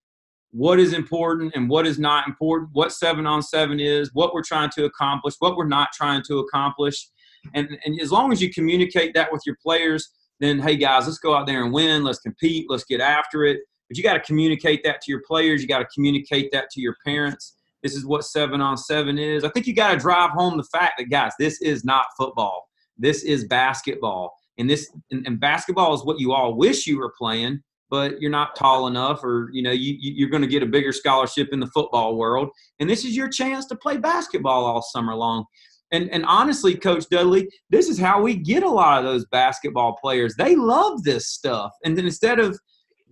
what 0.52 0.80
is 0.80 0.92
important 0.92 1.52
and 1.54 1.68
what 1.68 1.86
is 1.86 1.98
not 1.98 2.26
important, 2.26 2.70
what 2.72 2.92
seven 2.92 3.26
on 3.26 3.42
seven 3.42 3.78
is, 3.78 4.10
what 4.14 4.34
we're 4.34 4.42
trying 4.42 4.70
to 4.70 4.84
accomplish, 4.84 5.34
what 5.38 5.56
we're 5.56 5.68
not 5.68 5.92
trying 5.92 6.22
to 6.26 6.38
accomplish. 6.38 7.08
And, 7.54 7.68
and 7.84 8.00
as 8.00 8.10
long 8.10 8.32
as 8.32 8.42
you 8.42 8.52
communicate 8.52 9.14
that 9.14 9.32
with 9.32 9.42
your 9.46 9.56
players, 9.62 10.10
then 10.40 10.58
hey 10.58 10.76
guys, 10.76 11.06
let's 11.06 11.18
go 11.18 11.34
out 11.34 11.46
there 11.46 11.62
and 11.62 11.72
win. 11.72 12.02
Let's 12.02 12.18
compete. 12.20 12.66
Let's 12.68 12.84
get 12.84 13.00
after 13.00 13.44
it. 13.44 13.60
But 13.88 13.96
you 13.96 14.02
got 14.02 14.14
to 14.14 14.20
communicate 14.20 14.82
that 14.84 15.00
to 15.02 15.10
your 15.10 15.22
players. 15.26 15.62
You 15.62 15.68
got 15.68 15.80
to 15.80 15.88
communicate 15.94 16.50
that 16.52 16.70
to 16.70 16.80
your 16.80 16.96
parents. 17.04 17.56
This 17.82 17.94
is 17.94 18.04
what 18.04 18.24
seven 18.24 18.60
on 18.60 18.76
seven 18.76 19.18
is. 19.18 19.44
I 19.44 19.48
think 19.50 19.66
you 19.66 19.74
got 19.74 19.92
to 19.92 19.98
drive 19.98 20.30
home 20.30 20.56
the 20.56 20.64
fact 20.64 20.94
that, 20.98 21.10
guys, 21.10 21.32
this 21.38 21.60
is 21.60 21.84
not 21.84 22.06
football. 22.16 22.68
This 22.98 23.22
is 23.22 23.44
basketball. 23.44 24.32
And 24.58 24.68
this 24.68 24.90
and, 25.10 25.26
and 25.26 25.40
basketball 25.40 25.94
is 25.94 26.04
what 26.04 26.20
you 26.20 26.32
all 26.32 26.54
wish 26.54 26.86
you 26.86 26.98
were 26.98 27.12
playing, 27.16 27.62
but 27.90 28.20
you're 28.20 28.30
not 28.30 28.56
tall 28.56 28.86
enough, 28.86 29.22
or 29.24 29.50
you 29.52 29.62
know, 29.62 29.72
you, 29.72 29.96
you're 29.98 30.30
going 30.30 30.42
to 30.42 30.48
get 30.48 30.62
a 30.62 30.66
bigger 30.66 30.92
scholarship 30.92 31.48
in 31.52 31.60
the 31.60 31.66
football 31.68 32.16
world. 32.16 32.48
And 32.78 32.88
this 32.88 33.04
is 33.04 33.16
your 33.16 33.28
chance 33.28 33.66
to 33.66 33.76
play 33.76 33.96
basketball 33.96 34.64
all 34.64 34.82
summer 34.82 35.14
long. 35.14 35.44
And, 35.92 36.08
and 36.10 36.24
honestly, 36.24 36.76
Coach 36.76 37.06
Dudley, 37.10 37.48
this 37.68 37.88
is 37.88 37.98
how 37.98 38.22
we 38.22 38.36
get 38.36 38.62
a 38.62 38.68
lot 38.68 39.00
of 39.00 39.04
those 39.04 39.26
basketball 39.26 39.96
players. 40.00 40.36
They 40.36 40.54
love 40.54 41.02
this 41.02 41.26
stuff. 41.26 41.72
And 41.84 41.98
then 41.98 42.06
instead 42.06 42.38
of 42.38 42.56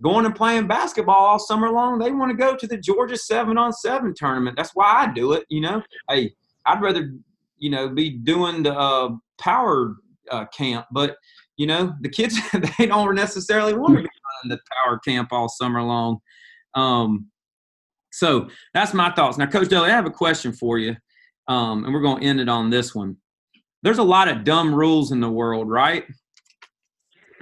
going 0.01 0.25
and 0.25 0.35
playing 0.35 0.67
basketball 0.67 1.25
all 1.25 1.39
summer 1.39 1.69
long. 1.69 1.99
They 1.99 2.11
want 2.11 2.31
to 2.31 2.37
go 2.37 2.55
to 2.55 2.67
the 2.67 2.77
Georgia 2.77 3.17
seven 3.17 3.57
on 3.57 3.73
seven 3.73 4.13
tournament. 4.15 4.55
That's 4.57 4.71
why 4.73 4.85
I 4.85 5.13
do 5.13 5.33
it. 5.33 5.45
You 5.49 5.61
know, 5.61 5.83
hey, 6.09 6.33
I'd 6.65 6.81
rather 6.81 7.11
you 7.57 7.69
know 7.69 7.89
be 7.89 8.11
doing 8.11 8.63
the 8.63 8.77
uh, 8.77 9.09
power 9.39 9.95
uh, 10.31 10.45
camp, 10.45 10.85
but 10.91 11.17
you 11.57 11.67
know 11.67 11.93
the 12.01 12.09
kids 12.09 12.39
they 12.77 12.85
don't 12.85 13.15
necessarily 13.15 13.73
want 13.73 13.97
to 13.97 14.03
be 14.03 14.09
the 14.45 14.59
power 14.85 14.99
camp 14.99 15.29
all 15.31 15.49
summer 15.49 15.81
long. 15.81 16.19
Um, 16.75 17.27
so 18.11 18.49
that's 18.73 18.93
my 18.93 19.11
thoughts. 19.11 19.37
Now, 19.37 19.47
Coach 19.47 19.69
Daly, 19.69 19.89
I 19.89 19.95
have 19.95 20.05
a 20.05 20.11
question 20.11 20.53
for 20.53 20.77
you, 20.77 20.95
um, 21.47 21.85
and 21.85 21.93
we're 21.93 22.01
going 22.01 22.21
to 22.21 22.27
end 22.27 22.39
it 22.39 22.49
on 22.49 22.69
this 22.69 22.95
one. 22.95 23.17
There's 23.83 23.97
a 23.97 24.03
lot 24.03 24.27
of 24.27 24.43
dumb 24.43 24.73
rules 24.73 25.11
in 25.11 25.19
the 25.19 25.29
world, 25.29 25.69
right? 25.69 26.05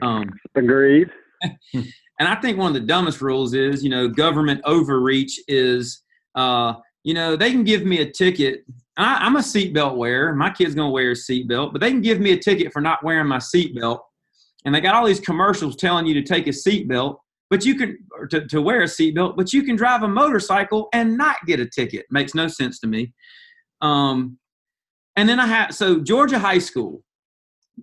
Um, 0.01 0.29
Agreed. 0.55 1.09
and 1.73 1.87
I 2.19 2.35
think 2.35 2.57
one 2.57 2.67
of 2.67 2.73
the 2.73 2.87
dumbest 2.87 3.21
rules 3.21 3.53
is, 3.53 3.83
you 3.83 3.89
know, 3.89 4.07
government 4.07 4.61
overreach 4.65 5.39
is, 5.47 6.03
uh, 6.35 6.73
you 7.03 7.13
know, 7.13 7.35
they 7.35 7.51
can 7.51 7.63
give 7.63 7.85
me 7.85 7.99
a 7.99 8.11
ticket. 8.11 8.65
I, 8.97 9.25
am 9.25 9.35
a 9.35 9.39
seatbelt 9.39 9.95
wearer. 9.95 10.35
My 10.35 10.49
kid's 10.49 10.75
gonna 10.75 10.89
wear 10.89 11.11
a 11.11 11.13
seatbelt, 11.13 11.71
but 11.71 11.81
they 11.81 11.91
can 11.91 12.01
give 12.01 12.19
me 12.19 12.31
a 12.31 12.37
ticket 12.37 12.73
for 12.73 12.81
not 12.81 13.03
wearing 13.03 13.27
my 13.27 13.37
seatbelt. 13.37 13.99
And 14.65 14.73
they 14.73 14.81
got 14.81 14.95
all 14.95 15.05
these 15.05 15.19
commercials 15.19 15.75
telling 15.75 16.05
you 16.05 16.13
to 16.15 16.23
take 16.23 16.47
a 16.47 16.51
seatbelt, 16.51 17.17
but 17.49 17.65
you 17.65 17.75
can 17.75 17.97
to, 18.29 18.45
to 18.47 18.61
wear 18.61 18.81
a 18.81 18.85
seatbelt, 18.85 19.37
but 19.37 19.53
you 19.53 19.63
can 19.63 19.75
drive 19.75 20.03
a 20.03 20.07
motorcycle 20.07 20.89
and 20.93 21.17
not 21.17 21.37
get 21.45 21.59
a 21.59 21.65
ticket. 21.65 22.05
Makes 22.11 22.35
no 22.35 22.47
sense 22.47 22.79
to 22.79 22.87
me. 22.87 23.13
Um, 23.81 24.37
and 25.15 25.27
then 25.27 25.39
I 25.39 25.47
have 25.47 25.73
so 25.73 25.99
Georgia 25.99 26.39
high 26.39 26.59
school. 26.59 27.03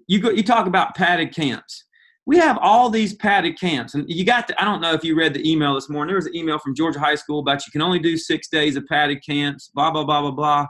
You 0.09 0.21
go, 0.21 0.31
you 0.31 0.43
talk 0.43 0.67
about 0.67 0.95
padded 0.97 1.33
camps 1.33 1.85
we 2.27 2.39
have 2.39 2.59
all 2.59 2.89
these 2.89 3.15
padded 3.15 3.59
camps 3.59 3.95
and 3.95 4.05
you 4.09 4.25
got 4.25 4.49
to, 4.49 4.63
i 4.63 4.65
don't 4.65 4.81
know 4.81 4.93
if 4.93 5.05
you 5.05 5.17
read 5.17 5.35
the 5.35 5.51
email 5.51 5.75
this 5.75 5.89
morning 5.89 6.09
there 6.09 6.17
was 6.17 6.27
an 6.27 6.37
email 6.37 6.59
from 6.59 6.75
georgia 6.75 6.99
high 6.99 7.15
school 7.15 7.41
about 7.41 7.65
you 7.67 7.73
can 7.73 7.83
only 7.83 7.99
do 7.99 8.17
six 8.17 8.49
days 8.49 8.77
of 8.77 8.87
padded 8.87 9.23
camps 9.25 9.71
blah 9.75 9.91
blah 9.91 10.05
blah 10.05 10.21
blah 10.21 10.31
blah 10.31 10.67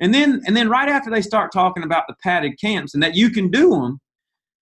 and 0.00 0.12
then 0.12 0.40
and 0.46 0.56
then 0.56 0.68
right 0.68 0.88
after 0.88 1.10
they 1.10 1.22
start 1.22 1.52
talking 1.52 1.82
about 1.82 2.04
the 2.08 2.14
padded 2.22 2.58
camps 2.60 2.94
and 2.94 3.02
that 3.02 3.14
you 3.14 3.30
can 3.30 3.50
do 3.50 3.70
them 3.70 4.00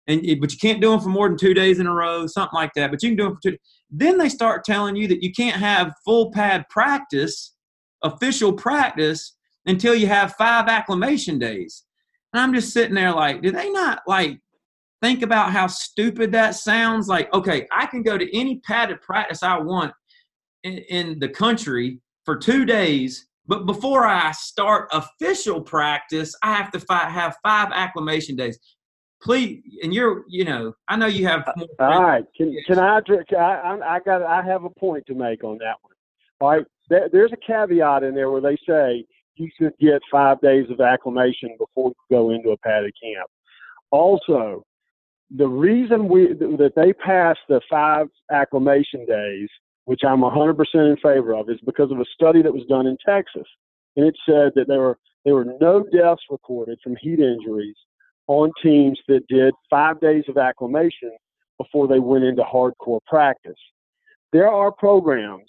and 0.08 0.20
but 0.40 0.52
you 0.52 0.58
can't 0.58 0.80
do 0.80 0.90
them 0.90 1.00
for 1.00 1.08
more 1.08 1.28
than 1.28 1.38
two 1.38 1.54
days 1.54 1.78
in 1.78 1.86
a 1.86 1.92
row 1.92 2.26
something 2.26 2.54
like 2.54 2.72
that 2.74 2.90
but 2.90 3.02
you 3.02 3.10
can 3.10 3.16
do 3.16 3.24
them 3.24 3.34
for 3.34 3.50
two 3.50 3.56
then 3.90 4.18
they 4.18 4.28
start 4.28 4.64
telling 4.64 4.96
you 4.96 5.06
that 5.06 5.22
you 5.22 5.32
can't 5.32 5.56
have 5.56 5.92
full 6.04 6.30
pad 6.32 6.64
practice 6.68 7.54
official 8.02 8.52
practice 8.52 9.36
until 9.66 9.94
you 9.94 10.06
have 10.06 10.34
five 10.34 10.68
acclimation 10.68 11.38
days 11.38 11.84
and 12.32 12.40
i'm 12.40 12.54
just 12.54 12.72
sitting 12.72 12.94
there 12.94 13.12
like 13.12 13.42
do 13.42 13.50
they 13.50 13.70
not 13.70 14.00
like 14.06 14.38
think 15.02 15.22
about 15.22 15.52
how 15.52 15.66
stupid 15.66 16.32
that 16.32 16.54
sounds. 16.54 17.08
Like, 17.08 17.32
okay, 17.32 17.66
I 17.72 17.86
can 17.86 18.02
go 18.02 18.16
to 18.18 18.36
any 18.36 18.60
padded 18.60 19.00
practice 19.02 19.42
I 19.42 19.58
want 19.58 19.92
in, 20.64 20.78
in 20.88 21.18
the 21.18 21.28
country 21.28 22.00
for 22.24 22.36
two 22.36 22.64
days, 22.64 23.28
but 23.46 23.66
before 23.66 24.04
I 24.04 24.32
start 24.32 24.88
official 24.92 25.60
practice, 25.60 26.34
I 26.42 26.54
have 26.54 26.70
to 26.72 26.80
fi- 26.80 27.08
have 27.08 27.36
five 27.42 27.68
acclimation 27.72 28.36
days. 28.36 28.58
Please, 29.26 29.60
and 29.82 29.92
you're, 29.92 30.22
you 30.28 30.44
know, 30.44 30.72
I 30.86 30.94
know 30.94 31.06
you 31.06 31.26
have. 31.26 31.48
More 31.56 31.68
All 31.80 32.02
right, 32.02 32.24
can 32.36 32.56
can 32.64 32.78
I, 32.78 33.00
I? 33.00 33.78
I 33.84 33.98
got. 33.98 34.22
I 34.22 34.40
have 34.40 34.62
a 34.62 34.70
point 34.70 35.04
to 35.08 35.14
make 35.14 35.42
on 35.42 35.58
that 35.58 35.74
one. 35.82 35.94
All 36.40 36.50
right, 36.50 36.64
there, 36.88 37.08
there's 37.12 37.32
a 37.32 37.36
caveat 37.36 38.04
in 38.04 38.14
there 38.14 38.30
where 38.30 38.40
they 38.40 38.56
say 38.68 39.04
you 39.34 39.50
should 39.58 39.72
get 39.80 40.00
five 40.12 40.40
days 40.40 40.66
of 40.70 40.80
acclimation 40.80 41.56
before 41.58 41.88
you 41.88 42.16
go 42.16 42.30
into 42.30 42.50
a 42.50 42.56
padded 42.58 42.94
camp. 43.02 43.28
Also, 43.90 44.64
the 45.36 45.48
reason 45.48 46.08
we 46.08 46.28
that 46.28 46.74
they 46.76 46.92
passed 46.92 47.40
the 47.48 47.60
five 47.68 48.06
acclimation 48.30 49.04
days, 49.06 49.48
which 49.86 50.02
I'm 50.06 50.20
100% 50.20 50.56
in 50.74 50.96
favor 51.02 51.34
of, 51.34 51.50
is 51.50 51.58
because 51.66 51.90
of 51.90 51.98
a 51.98 52.04
study 52.14 52.42
that 52.42 52.54
was 52.54 52.62
done 52.68 52.86
in 52.86 52.96
Texas, 53.04 53.48
and 53.96 54.06
it 54.06 54.14
said 54.24 54.52
that 54.54 54.68
there 54.68 54.78
were 54.78 54.98
there 55.24 55.34
were 55.34 55.56
no 55.60 55.84
deaths 55.92 56.22
recorded 56.30 56.78
from 56.84 56.94
heat 57.00 57.18
injuries 57.18 57.74
on 58.28 58.50
teams 58.62 58.98
that 59.08 59.26
did 59.28 59.54
five 59.70 60.00
days 60.00 60.24
of 60.28 60.36
acclimation 60.36 61.12
before 61.58 61.86
they 61.88 61.98
went 61.98 62.24
into 62.24 62.42
hardcore 62.42 63.00
practice. 63.06 63.58
There 64.32 64.48
are 64.48 64.72
programs 64.72 65.48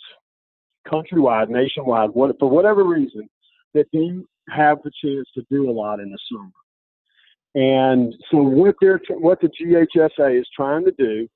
countrywide, 0.88 1.50
nationwide, 1.50 2.12
what, 2.12 2.38
for 2.40 2.50
whatever 2.50 2.84
reason, 2.84 3.28
that 3.74 3.92
do 3.92 4.26
have 4.50 4.78
the 4.84 4.92
chance 5.04 5.28
to 5.36 5.44
do 5.52 5.70
a 5.70 5.72
lot 5.72 6.00
in 6.00 6.10
the 6.10 6.18
summer. 6.32 6.52
And 7.56 8.13
so 8.30 8.38
what 8.38 8.76
they're 8.80 9.02
what 9.10 9.42
the 9.42 9.50
GHSA 9.50 10.40
is 10.40 10.48
trying 10.56 10.86
to 10.86 10.92
do 10.92 11.28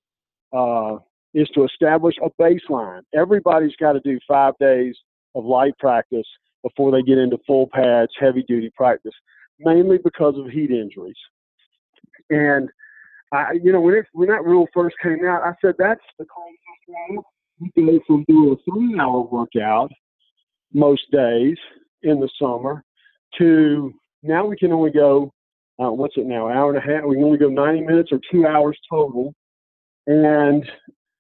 uh, 0.54 0.98
is 1.34 1.50
to 1.56 1.66
establish 1.66 2.16
a 2.24 2.30
baseline. 2.42 3.02
Everybody's 3.14 3.76
got 3.78 3.94
to 3.94 4.00
do 4.02 4.20
five 4.28 4.54
days 4.60 4.96
of 5.36 5.46
light 5.46 5.74
practice 5.80 6.28
before 6.64 6.92
they 6.92 7.02
get 7.02 7.18
into 7.18 7.38
full 7.48 7.68
pads, 7.74 8.12
heavy 8.20 8.44
duty 8.48 8.72
practice, 8.76 9.14
mainly 9.64 9.98
because 10.04 10.36
of 10.38 10.48
heat 10.48 10.72
injuries. 10.72 11.16
And 12.30 12.70
I, 13.34 13.54
you 13.62 13.72
know, 13.72 13.82
when 13.82 13.96
it, 13.96 14.06
when 14.14 14.30
that 14.30 14.44
rule 14.44 14.68
first 14.74 14.96
came 15.02 15.26
out, 15.26 15.44
I 15.44 15.54
said 15.62 15.76
that's 15.78 16.02
the 16.20 16.26
closest 16.26 16.60
way 16.88 17.24
you 17.60 17.72
go 17.76 18.00
from 18.08 18.24
doing 18.28 18.58
a 18.58 18.72
three-hour 18.72 19.22
workout 19.22 19.92
most 20.74 21.04
days 21.12 21.58
in 22.04 22.20
the 22.20 22.30
summer 22.40 22.84
to 23.38 23.94
now 24.24 24.46
we 24.46 24.58
can 24.58 24.72
only 24.72 24.92
go 24.92 25.32
uh, 25.82 25.92
what's 25.92 26.16
it 26.18 26.28
now, 26.28 26.48
hour 26.48 26.70
and 26.70 26.78
a 26.78 26.82
half. 26.82 27.04
We 27.06 27.16
can 27.16 27.24
only 27.24 27.38
go 27.38 27.50
90 27.50 27.82
minutes 27.82 28.10
or 28.12 28.20
two 28.32 28.46
hours 28.46 28.78
total. 28.90 29.34
And, 30.06 30.64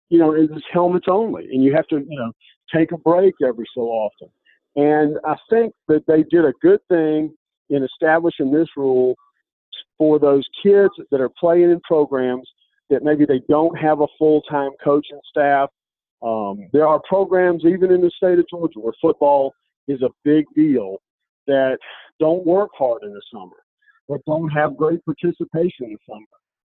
you 0.09 0.19
know, 0.19 0.33
it's 0.33 0.53
helmets 0.71 1.07
only. 1.09 1.45
And 1.51 1.63
you 1.63 1.73
have 1.73 1.87
to, 1.87 1.97
you 1.97 2.19
know, 2.19 2.31
take 2.73 2.91
a 2.91 2.97
break 2.97 3.33
every 3.43 3.65
so 3.73 3.81
often. 3.81 4.29
And 4.75 5.17
I 5.25 5.35
think 5.49 5.73
that 5.87 6.05
they 6.07 6.23
did 6.23 6.45
a 6.45 6.53
good 6.61 6.79
thing 6.89 7.33
in 7.71 7.83
establishing 7.83 8.51
this 8.51 8.67
rule 8.77 9.15
for 9.97 10.19
those 10.19 10.43
kids 10.61 10.91
that 11.09 11.21
are 11.21 11.31
playing 11.39 11.71
in 11.71 11.79
programs 11.81 12.47
that 12.89 13.03
maybe 13.03 13.25
they 13.25 13.41
don't 13.49 13.75
have 13.77 14.01
a 14.01 14.07
full 14.19 14.41
time 14.43 14.71
coaching 14.83 15.19
staff. 15.29 15.69
Um, 16.21 16.67
there 16.71 16.87
are 16.87 17.01
programs, 17.07 17.63
even 17.65 17.91
in 17.91 18.01
the 18.01 18.11
state 18.15 18.37
of 18.37 18.45
Georgia, 18.49 18.79
where 18.79 18.93
football 19.01 19.53
is 19.87 20.01
a 20.03 20.09
big 20.23 20.45
deal 20.55 20.97
that 21.47 21.77
don't 22.19 22.45
work 22.45 22.69
hard 22.77 23.01
in 23.03 23.13
the 23.13 23.21
summer 23.33 23.55
or 24.07 24.19
don't 24.27 24.49
have 24.49 24.77
great 24.77 25.03
participation 25.05 25.85
in 25.85 25.93
the 25.93 25.97
summer. 26.07 26.25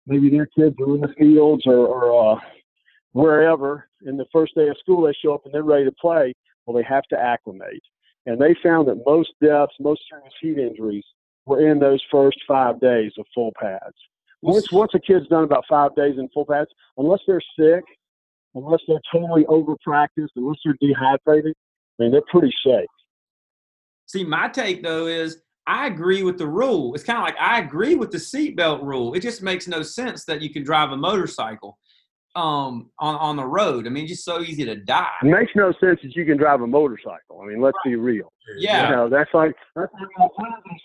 Maybe 0.05 0.29
their 0.29 0.45
kids 0.47 0.75
are 0.79 0.95
in 0.95 1.01
the 1.01 1.13
fields 1.17 1.63
or, 1.65 1.87
or 1.87 2.33
uh, 2.33 2.39
wherever, 3.13 3.87
and 4.01 4.19
the 4.19 4.25
first 4.31 4.55
day 4.55 4.67
of 4.67 4.77
school 4.79 5.01
they 5.01 5.13
show 5.23 5.33
up 5.33 5.45
and 5.45 5.53
they're 5.53 5.63
ready 5.63 5.85
to 5.85 5.91
play. 5.93 6.33
Well, 6.65 6.75
they 6.75 6.83
have 6.87 7.03
to 7.05 7.19
acclimate. 7.19 7.81
And 8.25 8.39
they 8.39 8.55
found 8.61 8.87
that 8.87 9.01
most 9.05 9.29
deaths, 9.41 9.73
most 9.79 10.01
serious 10.09 10.33
heat 10.41 10.57
injuries 10.57 11.05
were 11.45 11.67
in 11.67 11.79
those 11.79 12.03
first 12.11 12.37
five 12.47 12.79
days 12.79 13.11
of 13.17 13.25
full 13.33 13.51
pads. 13.59 13.95
Once 14.41 14.71
once 14.71 14.91
a 14.93 14.99
kid's 14.99 15.27
done 15.27 15.43
about 15.43 15.65
five 15.69 15.93
days 15.95 16.15
in 16.17 16.29
full 16.29 16.45
pads, 16.45 16.69
unless 16.97 17.19
they're 17.27 17.41
sick, 17.59 17.83
unless 18.55 18.79
they're 18.87 19.01
totally 19.11 19.45
over 19.47 19.75
practiced, 19.83 20.31
unless 20.35 20.57
they're 20.63 20.77
dehydrated, 20.79 21.53
I 21.99 22.03
mean 22.03 22.11
they're 22.11 22.21
pretty 22.29 22.53
safe. 22.65 22.87
See, 24.05 24.23
my 24.23 24.47
take 24.47 24.81
though 24.81 25.07
is 25.07 25.41
I 25.67 25.87
agree 25.87 26.23
with 26.23 26.37
the 26.37 26.47
rule. 26.47 26.95
It's 26.95 27.03
kind 27.03 27.19
of 27.19 27.25
like 27.25 27.37
I 27.39 27.59
agree 27.59 27.95
with 27.95 28.11
the 28.11 28.17
seatbelt 28.17 28.83
rule. 28.83 29.13
It 29.13 29.19
just 29.19 29.43
makes 29.43 29.67
no 29.67 29.81
sense 29.81 30.23
that 30.25 30.41
you 30.41 30.49
can 30.51 30.63
drive 30.63 30.91
a 30.91 30.97
motorcycle 30.97 31.77
um, 32.35 32.89
on 32.99 33.15
on 33.15 33.35
the 33.35 33.45
road. 33.45 33.87
I 33.87 33.89
mean, 33.89 34.07
just 34.07 34.23
so 34.23 34.41
easy 34.41 34.65
to 34.65 34.75
die. 34.75 35.07
It 35.21 35.27
makes 35.27 35.51
no 35.55 35.71
sense 35.79 35.99
that 36.03 36.15
you 36.15 36.25
can 36.25 36.37
drive 36.37 36.61
a 36.61 36.67
motorcycle. 36.67 37.41
I 37.41 37.47
mean, 37.47 37.61
let's 37.61 37.77
be 37.83 37.95
real. 37.95 38.31
Yeah, 38.57 38.89
you 38.89 38.95
know, 38.95 39.09
that's 39.09 39.33
like 39.33 39.53
that's 39.75 39.91
like 40.17 40.31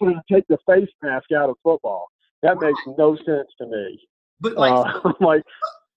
trying 0.00 0.14
to 0.14 0.22
take 0.32 0.44
the 0.48 0.58
face 0.66 0.88
mask 1.02 1.32
out 1.32 1.50
of 1.50 1.56
football. 1.62 2.06
That 2.42 2.60
makes 2.60 2.80
no 2.98 3.16
sense 3.16 3.48
to 3.60 3.66
me. 3.66 4.00
But 4.40 4.54
like, 4.54 4.72
uh, 4.72 5.12
like, 5.20 5.42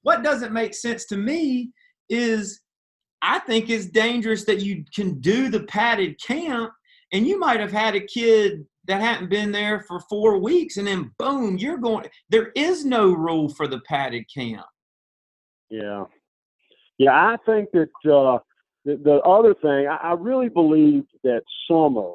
what 0.04 0.24
doesn't 0.24 0.54
make 0.54 0.74
sense 0.74 1.06
to 1.08 1.18
me 1.18 1.72
is 2.10 2.62
I 3.22 3.40
think 3.40 3.70
it's 3.70 3.88
dangerous 3.88 4.46
that 4.46 4.62
you 4.62 4.86
can 4.96 5.20
do 5.20 5.50
the 5.50 5.64
padded 5.64 6.22
camp 6.22 6.72
and 7.12 7.26
you 7.26 7.40
might 7.40 7.60
have 7.60 7.72
had 7.72 7.96
a 7.96 8.02
kid 8.02 8.66
that 8.88 9.02
hadn't 9.02 9.30
been 9.30 9.52
there 9.52 9.82
for 9.82 10.00
four 10.10 10.38
weeks, 10.40 10.78
and 10.78 10.88
then 10.88 11.12
boom, 11.20 11.58
you're 11.58 11.78
going. 11.78 12.06
There 12.30 12.52
is 12.56 12.86
no 12.86 13.12
rule 13.12 13.50
for 13.50 13.68
the 13.68 13.82
padded 13.82 14.26
camp. 14.34 14.66
Yeah, 15.70 16.06
yeah. 16.98 17.12
I 17.12 17.38
think 17.46 17.70
that 17.72 17.90
uh, 18.06 18.40
the, 18.86 18.98
the 18.98 19.20
other 19.26 19.54
thing, 19.54 19.88
I, 19.88 20.10
I 20.10 20.14
really 20.14 20.50
believe 20.50 21.04
that 21.24 21.42
summer, 21.70 22.14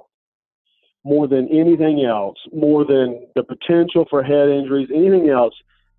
more 1.05 1.27
than 1.27 1.49
anything 1.49 2.05
else, 2.05 2.39
more 2.53 2.85
than 2.85 3.27
the 3.35 3.43
potential 3.43 4.07
for 4.09 4.23
head 4.23 4.49
injuries, 4.49 4.89
anything 4.95 5.29
else, 5.29 5.55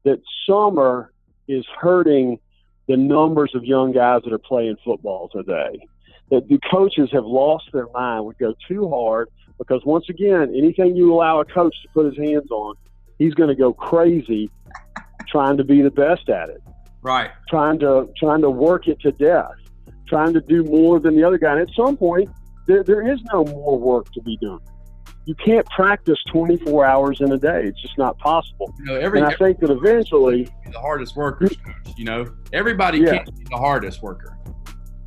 that 0.05 0.21
summer 0.47 1.11
is 1.47 1.65
hurting 1.79 2.39
the 2.87 2.97
numbers 2.97 3.51
of 3.55 3.63
young 3.63 3.91
guys 3.91 4.21
that 4.23 4.33
are 4.33 4.39
playing 4.39 4.75
football 4.83 5.29
today. 5.29 5.79
That 6.31 6.47
the 6.47 6.59
coaches 6.71 7.09
have 7.11 7.25
lost 7.25 7.65
their 7.73 7.87
mind, 7.93 8.25
would 8.25 8.37
go 8.37 8.53
too 8.67 8.89
hard 8.89 9.29
because 9.57 9.81
once 9.85 10.05
again, 10.09 10.53
anything 10.55 10.95
you 10.95 11.13
allow 11.13 11.39
a 11.39 11.45
coach 11.45 11.75
to 11.83 11.89
put 11.93 12.05
his 12.05 12.17
hands 12.17 12.49
on, 12.49 12.75
he's 13.19 13.33
going 13.33 13.49
to 13.49 13.55
go 13.55 13.73
crazy 13.73 14.49
trying 15.27 15.57
to 15.57 15.63
be 15.63 15.81
the 15.81 15.91
best 15.91 16.29
at 16.29 16.49
it. 16.49 16.61
Right. 17.03 17.31
Trying 17.49 17.79
to 17.79 18.09
trying 18.17 18.41
to 18.41 18.49
work 18.49 18.87
it 18.87 18.99
to 19.01 19.11
death, 19.11 19.51
trying 20.07 20.33
to 20.33 20.41
do 20.41 20.63
more 20.63 20.99
than 20.99 21.15
the 21.15 21.23
other 21.23 21.37
guy. 21.37 21.51
And 21.51 21.61
at 21.61 21.69
some 21.75 21.97
point, 21.97 22.29
there, 22.67 22.83
there 22.83 23.05
is 23.07 23.19
no 23.31 23.43
more 23.43 23.77
work 23.77 24.11
to 24.13 24.21
be 24.21 24.37
done. 24.41 24.59
You 25.25 25.35
can't 25.35 25.65
practice 25.67 26.17
24 26.31 26.85
hours 26.85 27.21
in 27.21 27.31
a 27.31 27.37
day. 27.37 27.63
It's 27.65 27.81
just 27.81 27.97
not 27.97 28.17
possible. 28.19 28.73
You 28.79 28.85
know, 28.85 28.95
every, 28.95 29.19
and 29.19 29.27
I 29.27 29.35
think 29.35 29.59
that 29.59 29.69
eventually, 29.69 30.49
the 30.69 30.79
hardest 30.79 31.15
workers, 31.15 31.55
coach. 31.65 31.93
You 31.97 32.05
know, 32.05 32.25
everybody 32.51 32.99
Yeah. 32.99 33.17
can't 33.17 33.37
be 33.37 33.45
the 33.49 33.57
hardest 33.57 34.01
worker. 34.01 34.37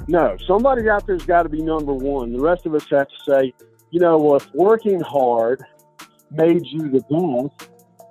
no, 0.09 0.37
somebody 0.47 0.89
out 0.89 1.07
there's 1.07 1.27
got 1.27 1.43
to 1.43 1.49
be 1.51 1.61
number 1.63 1.93
one. 1.93 2.33
The 2.33 2.41
rest 2.41 2.65
of 2.65 2.75
us 2.75 2.87
have 2.91 3.09
to 3.09 3.15
say, 3.31 3.53
you 3.91 4.01
know, 4.01 4.17
well, 4.19 4.37
if 4.37 4.49
working 4.55 5.01
hard 5.01 5.63
made 6.31 6.65
you 6.67 6.89
the 6.89 7.01
best, 7.11 7.71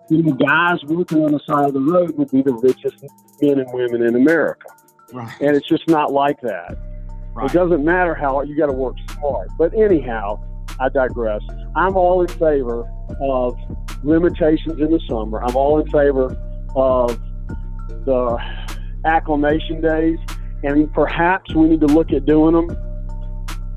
then 0.09 0.23
the 0.23 0.33
guys 0.33 0.83
working 0.87 1.23
on 1.23 1.31
the 1.31 1.39
side 1.47 1.65
of 1.65 1.73
the 1.73 1.79
road 1.79 2.17
would 2.17 2.31
be 2.31 2.41
the 2.41 2.53
richest 2.53 3.03
men 3.41 3.59
and 3.59 3.71
women 3.73 4.03
in 4.03 4.15
America. 4.15 4.67
Right. 5.13 5.33
And 5.41 5.55
it's 5.55 5.67
just 5.67 5.87
not 5.87 6.11
like 6.11 6.39
that. 6.41 6.77
Right. 7.33 7.49
It 7.49 7.53
doesn't 7.53 7.83
matter 7.83 8.13
how 8.15 8.41
you 8.41 8.57
got 8.57 8.67
to 8.67 8.73
work 8.73 8.95
smart. 9.17 9.49
But 9.57 9.73
anyhow, 9.73 10.39
I 10.79 10.89
digress. 10.89 11.41
I'm 11.75 11.95
all 11.95 12.21
in 12.21 12.27
favor 12.27 12.89
of 13.21 13.57
limitations 14.03 14.79
in 14.79 14.91
the 14.91 14.99
summer. 15.09 15.43
I'm 15.43 15.55
all 15.55 15.79
in 15.79 15.89
favor 15.91 16.35
of 16.75 17.19
the 18.05 18.37
acclimation 19.05 19.81
days, 19.81 20.19
and 20.63 20.91
perhaps 20.93 21.53
we 21.55 21.69
need 21.69 21.81
to 21.81 21.87
look 21.87 22.11
at 22.11 22.25
doing 22.25 22.53
them 22.53 22.67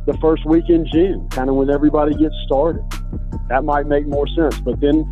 the 0.07 0.17
first 0.21 0.47
week 0.47 0.64
in 0.69 0.87
June, 0.87 1.29
kind 1.31 1.51
of 1.51 1.57
when 1.57 1.71
everybody 1.71 2.14
gets 2.14 2.35
started. 2.47 2.83
That 3.49 3.64
might 3.64 3.87
make 3.87 4.07
more 4.07 4.27
sense. 4.29 4.59
But 4.61 4.81
then 4.81 5.05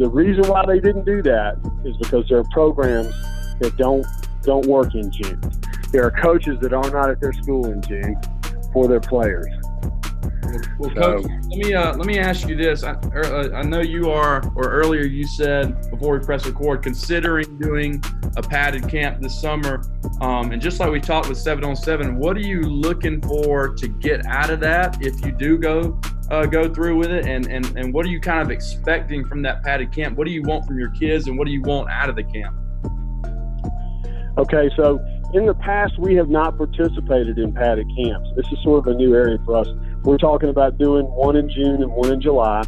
the 0.00 0.08
reason 0.08 0.48
why 0.48 0.64
they 0.66 0.80
didn't 0.80 1.04
do 1.04 1.20
that 1.20 1.58
is 1.84 1.94
because 1.98 2.26
there 2.26 2.38
are 2.38 2.48
programs 2.52 3.12
that 3.60 3.76
don't 3.76 4.06
don't 4.42 4.64
work 4.64 4.94
in 4.94 5.12
June. 5.12 5.38
There 5.92 6.02
are 6.04 6.10
coaches 6.10 6.58
that 6.62 6.72
are 6.72 6.90
not 6.90 7.10
at 7.10 7.20
their 7.20 7.34
school 7.34 7.66
in 7.66 7.82
June 7.82 8.16
for 8.72 8.88
their 8.88 9.00
players. 9.00 9.46
Well, 10.78 10.90
So- 10.96 11.18
coach, 11.18 11.24
let 11.24 11.58
me 11.58 11.74
uh, 11.74 11.94
let 11.98 12.06
me 12.06 12.18
ask 12.18 12.48
you 12.48 12.56
this. 12.56 12.82
I, 12.82 12.92
er, 13.12 13.24
uh, 13.24 13.58
I 13.58 13.62
know 13.62 13.82
you 13.82 14.10
are, 14.10 14.42
or 14.56 14.70
earlier 14.70 15.02
you 15.02 15.26
said 15.26 15.90
before 15.90 16.18
we 16.18 16.24
press 16.24 16.46
record, 16.46 16.82
considering 16.82 17.58
doing 17.58 18.02
a 18.38 18.42
padded 18.42 18.88
camp 18.88 19.20
this 19.20 19.38
summer. 19.38 19.82
Um, 20.22 20.50
and 20.52 20.62
just 20.62 20.80
like 20.80 20.90
we 20.90 21.00
talked 21.00 21.28
with 21.28 21.36
seven 21.36 21.62
on 21.62 21.76
seven, 21.76 22.16
what 22.16 22.38
are 22.38 22.46
you 22.46 22.62
looking 22.62 23.20
for 23.20 23.74
to 23.74 23.86
get 23.86 24.24
out 24.24 24.48
of 24.48 24.60
that 24.60 24.96
if 25.02 25.22
you 25.26 25.32
do 25.32 25.58
go 25.58 26.00
uh, 26.30 26.46
go 26.46 26.72
through 26.72 26.96
with 26.96 27.10
it? 27.10 27.26
And, 27.26 27.46
and 27.46 27.66
and 27.76 27.92
what 27.92 28.06
are 28.06 28.08
you 28.08 28.20
kind 28.20 28.42
of 28.42 28.50
expecting 28.50 29.24
from 29.26 29.42
that 29.42 29.62
padded 29.62 29.92
camp? 29.92 30.16
What 30.16 30.26
do 30.26 30.32
you 30.32 30.42
want 30.42 30.66
from 30.66 30.78
your 30.78 30.90
kids, 30.90 31.26
and 31.26 31.36
what 31.38 31.46
do 31.46 31.52
you 31.52 31.62
want 31.62 31.90
out 31.90 32.08
of 32.08 32.16
the 32.16 32.24
camp? 32.24 32.56
Okay, 34.38 34.70
so 34.76 34.98
in 35.34 35.46
the 35.46 35.54
past, 35.54 35.98
we 35.98 36.14
have 36.14 36.28
not 36.28 36.56
participated 36.56 37.38
in 37.38 37.52
padded 37.52 37.86
camps. 37.96 38.28
This 38.36 38.46
is 38.52 38.62
sort 38.62 38.86
of 38.86 38.94
a 38.94 38.96
new 38.96 39.14
area 39.14 39.38
for 39.44 39.56
us. 39.56 39.68
We're 40.02 40.18
talking 40.18 40.48
about 40.48 40.78
doing 40.78 41.04
one 41.06 41.36
in 41.36 41.48
June 41.50 41.82
and 41.82 41.92
one 41.92 42.12
in 42.12 42.20
July. 42.20 42.62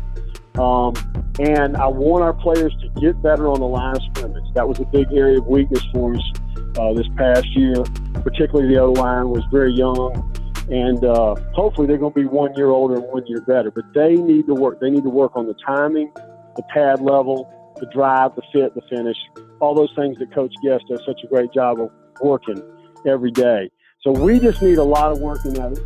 Um, 0.58 0.92
and 1.40 1.76
I 1.76 1.86
want 1.86 2.22
our 2.22 2.34
players 2.34 2.74
to 2.82 3.00
get 3.00 3.22
better 3.22 3.48
on 3.48 3.60
the 3.60 3.66
line 3.66 3.96
of 3.96 4.02
scrimmage. 4.12 4.44
That 4.54 4.68
was 4.68 4.80
a 4.80 4.84
big 4.84 5.06
area 5.12 5.38
of 5.38 5.46
weakness 5.46 5.82
for 5.94 6.14
us 6.14 6.32
uh, 6.78 6.92
this 6.92 7.08
past 7.16 7.46
year, 7.56 7.82
particularly 8.22 8.74
the 8.74 8.80
O 8.80 8.92
line 8.92 9.30
was 9.30 9.42
very 9.50 9.72
young. 9.72 10.31
And 10.70 11.04
uh, 11.04 11.34
hopefully 11.52 11.86
they're 11.86 11.98
going 11.98 12.12
to 12.12 12.20
be 12.20 12.26
one 12.26 12.54
year 12.54 12.70
older 12.70 12.94
and 12.94 13.04
one 13.04 13.26
year 13.26 13.40
better. 13.40 13.70
But 13.70 13.84
they 13.94 14.14
need 14.14 14.46
to 14.46 14.54
work. 14.54 14.80
They 14.80 14.90
need 14.90 15.02
to 15.02 15.10
work 15.10 15.32
on 15.34 15.46
the 15.46 15.54
timing, 15.66 16.12
the 16.56 16.62
pad 16.72 17.00
level, 17.00 17.50
the 17.80 17.86
drive, 17.86 18.34
the 18.36 18.42
fit, 18.52 18.74
the 18.74 18.82
finish, 18.88 19.16
all 19.60 19.74
those 19.74 19.92
things 19.96 20.18
that 20.18 20.32
Coach 20.32 20.54
Guest 20.62 20.84
does 20.88 21.02
such 21.04 21.20
a 21.24 21.26
great 21.26 21.52
job 21.52 21.80
of 21.80 21.90
working 22.20 22.62
every 23.06 23.30
day. 23.30 23.70
So 24.02 24.10
we 24.10 24.38
just 24.38 24.62
need 24.62 24.78
a 24.78 24.84
lot 24.84 25.12
of 25.12 25.20
work 25.20 25.44
in 25.44 25.54
that. 25.54 25.78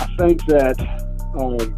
I 0.00 0.16
think 0.16 0.44
that 0.46 0.80
um, 1.34 1.76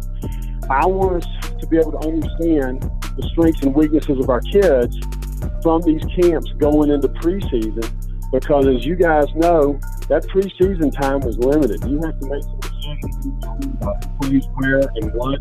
I 0.69 0.85
want 0.85 1.23
us 1.23 1.59
to 1.59 1.67
be 1.67 1.77
able 1.77 1.91
to 1.93 2.07
understand 2.07 2.81
the 3.17 3.27
strengths 3.31 3.61
and 3.63 3.73
weaknesses 3.73 4.19
of 4.19 4.29
our 4.29 4.41
kids 4.41 4.97
from 5.61 5.81
these 5.81 6.03
camps 6.15 6.51
going 6.57 6.89
into 6.89 7.07
preseason 7.07 7.89
because 8.31 8.67
as 8.67 8.85
you 8.85 8.95
guys 8.95 9.27
know, 9.35 9.79
that 10.09 10.25
preseason 10.27 10.91
time 10.91 11.19
was 11.19 11.37
limited. 11.37 11.83
You 11.85 12.01
have 12.01 12.19
to 12.19 12.27
make 12.27 12.43
some 12.43 12.59
decisions 12.59 13.25
about 13.79 14.03
who 14.03 14.17
plays 14.19 14.47
where 14.55 14.79
and 14.95 15.13
what 15.13 15.39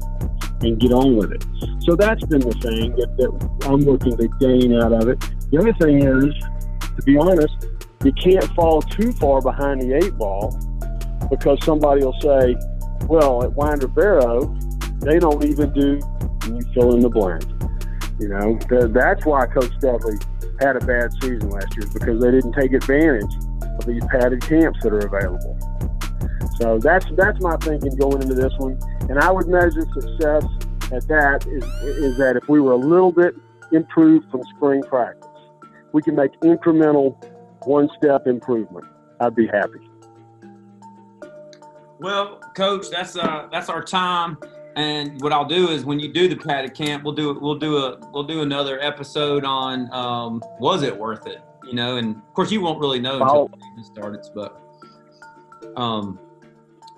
and 0.63 0.79
get 0.79 0.93
on 0.93 1.17
with 1.17 1.33
it. 1.33 1.45
So 1.85 1.97
that's 1.97 2.23
been 2.27 2.41
the 2.41 2.53
thing 2.61 2.95
that, 2.97 3.17
that 3.17 3.67
I'm 3.67 3.81
looking 3.81 4.17
to 4.17 4.29
gain 4.39 4.77
out 4.77 4.93
of 4.93 5.09
it. 5.09 5.19
The 5.51 5.59
other 5.59 5.73
thing 5.73 6.05
is, 6.05 6.35
to 6.97 7.03
be 7.03 7.17
honest, 7.17 7.67
you 8.05 8.13
can't 8.13 8.45
fall 8.55 8.83
too 8.83 9.13
far 9.13 9.41
behind 9.41 9.81
the 9.81 9.95
eight 9.95 10.17
ball 10.19 10.53
because 11.31 11.59
somebody 11.65 12.05
will 12.05 12.21
say, 12.21 12.55
well, 13.07 13.43
at 13.43 13.53
Winder 13.55 13.89
Barrow, 13.89 14.55
they 15.01 15.19
don't 15.19 15.43
even 15.45 15.73
do, 15.73 15.99
and 16.45 16.63
you 16.63 16.73
fill 16.75 16.95
in 16.95 17.01
the 17.01 17.09
blank. 17.09 17.45
You 18.21 18.29
know, 18.29 18.59
that's 18.89 19.25
why 19.25 19.47
Coach 19.47 19.73
Dudley 19.81 20.19
had 20.61 20.77
a 20.77 20.81
bad 20.81 21.13
season 21.23 21.49
last 21.51 21.75
year 21.77 21.87
because 21.95 22.21
they 22.21 22.33
didn't 22.33 22.53
take 22.53 22.73
advantage 22.73 23.33
of 23.79 23.87
these 23.87 24.05
padded 24.07 24.43
camps 24.43 24.81
that 24.83 24.93
are 24.93 25.07
available. 25.07 25.57
So 26.61 26.79
that's 26.79 27.07
that's 27.17 27.41
my 27.41 27.57
thinking 27.59 27.97
going 27.97 28.23
into 28.23 28.35
this 28.35 28.53
one, 28.59 28.79
and 29.09 29.19
I 29.19 29.31
would 29.31 29.49
measure 29.49 29.87
success 29.93 30.45
at 30.93 31.07
that 31.09 31.47
is 31.47 31.65
is 31.85 32.19
that 32.19 32.37
if 32.37 32.49
we 32.49 32.61
were 32.61 32.73
a 32.73 32.77
little 32.77 33.13
bit 33.13 33.35
improved 33.73 34.31
from 34.31 34.43
spring 34.57 34.83
practice, 34.83 35.29
we 35.93 36.03
can 36.03 36.15
make 36.15 36.33
incremental 36.41 37.17
one 37.65 37.89
step 37.97 38.27
improvement. 38.27 38.87
I'd 39.21 39.35
be 39.35 39.47
happy. 39.47 39.89
Well, 42.01 42.41
coach, 42.55 42.91
that's 42.91 43.17
uh 43.17 43.49
that's 43.51 43.69
our 43.69 43.83
time. 43.83 44.39
And 44.77 45.21
what 45.23 45.33
I'll 45.33 45.49
do 45.49 45.69
is 45.71 45.85
when 45.85 45.99
you 45.99 46.13
do 46.13 46.29
the 46.29 46.37
padded 46.37 46.75
camp, 46.75 47.03
we'll 47.03 47.15
do 47.15 47.37
we'll 47.41 47.59
do 47.59 47.79
a 47.79 47.99
we'll 48.13 48.25
do 48.25 48.43
another 48.43 48.81
episode 48.81 49.45
on 49.45 49.93
um 49.93 50.43
was 50.61 50.83
it 50.83 50.97
worth 50.97 51.27
it? 51.27 51.43
You 51.69 51.75
know, 51.75 51.97
and 51.99 52.17
of 52.17 52.35
course 52.35 52.51
you 52.51 52.63
won't 52.63 52.81
really 52.81 52.99
know 52.99 53.15
until 53.21 53.29
I'll- 53.29 53.49
the 53.49 53.59
season 53.77 53.85
starts, 53.95 54.31
but 54.35 54.61
um 55.77 56.19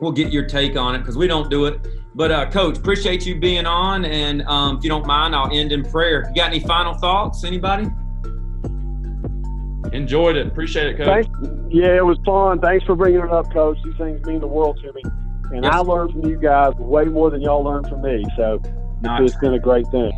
we'll 0.01 0.13
get 0.13 0.33
your 0.33 0.47
take 0.47 0.77
on 0.77 0.95
it 0.95 1.01
because 1.01 1.17
we 1.17 1.27
don't 1.27 1.51
do 1.51 1.67
it. 1.67 1.87
But 2.15 2.31
uh 2.31 2.49
coach, 2.51 2.79
appreciate 2.79 3.27
you 3.27 3.39
being 3.41 3.67
on 3.67 4.05
and 4.05 4.43
um 4.43 4.79
if 4.79 4.85
you 4.85 4.91
don't 4.91 5.07
mind, 5.07 5.35
I'll 5.35 5.51
end 5.53 5.73
in 5.73 5.83
prayer. 5.85 6.25
You 6.29 6.35
got 6.41 6.51
any 6.51 6.61
final 6.61 6.95
thoughts? 6.95 7.43
Anybody? 7.43 7.89
Enjoyed 9.93 10.37
it. 10.37 10.47
Appreciate 10.47 10.87
it, 10.87 10.97
coach. 10.97 11.27
Thanks. 11.27 11.49
Yeah, 11.69 11.97
it 11.97 12.05
was 12.07 12.19
fun. 12.25 12.61
Thanks 12.61 12.85
for 12.87 12.95
bringing 12.95 13.21
it 13.21 13.31
up, 13.31 13.53
Coach. 13.53 13.77
These 13.85 13.97
things 13.97 14.25
mean 14.25 14.41
the 14.41 14.47
world 14.47 14.79
to 14.83 14.93
me, 14.93 15.03
and 15.53 15.65
Yes. 15.65 15.75
I 15.75 15.79
learned 15.79 16.13
from 16.13 16.27
you 16.27 16.37
guys 16.37 16.75
way 16.77 17.07
more 17.07 17.29
than 17.31 17.41
y'all 17.41 17.65
learned 17.65 17.89
from 17.89 18.03
me. 18.03 18.25
So 18.37 18.61
Nice. 19.03 19.31
it's 19.31 19.41
been 19.41 19.55
a 19.55 19.59
great 19.59 19.87
thing. 19.89 20.13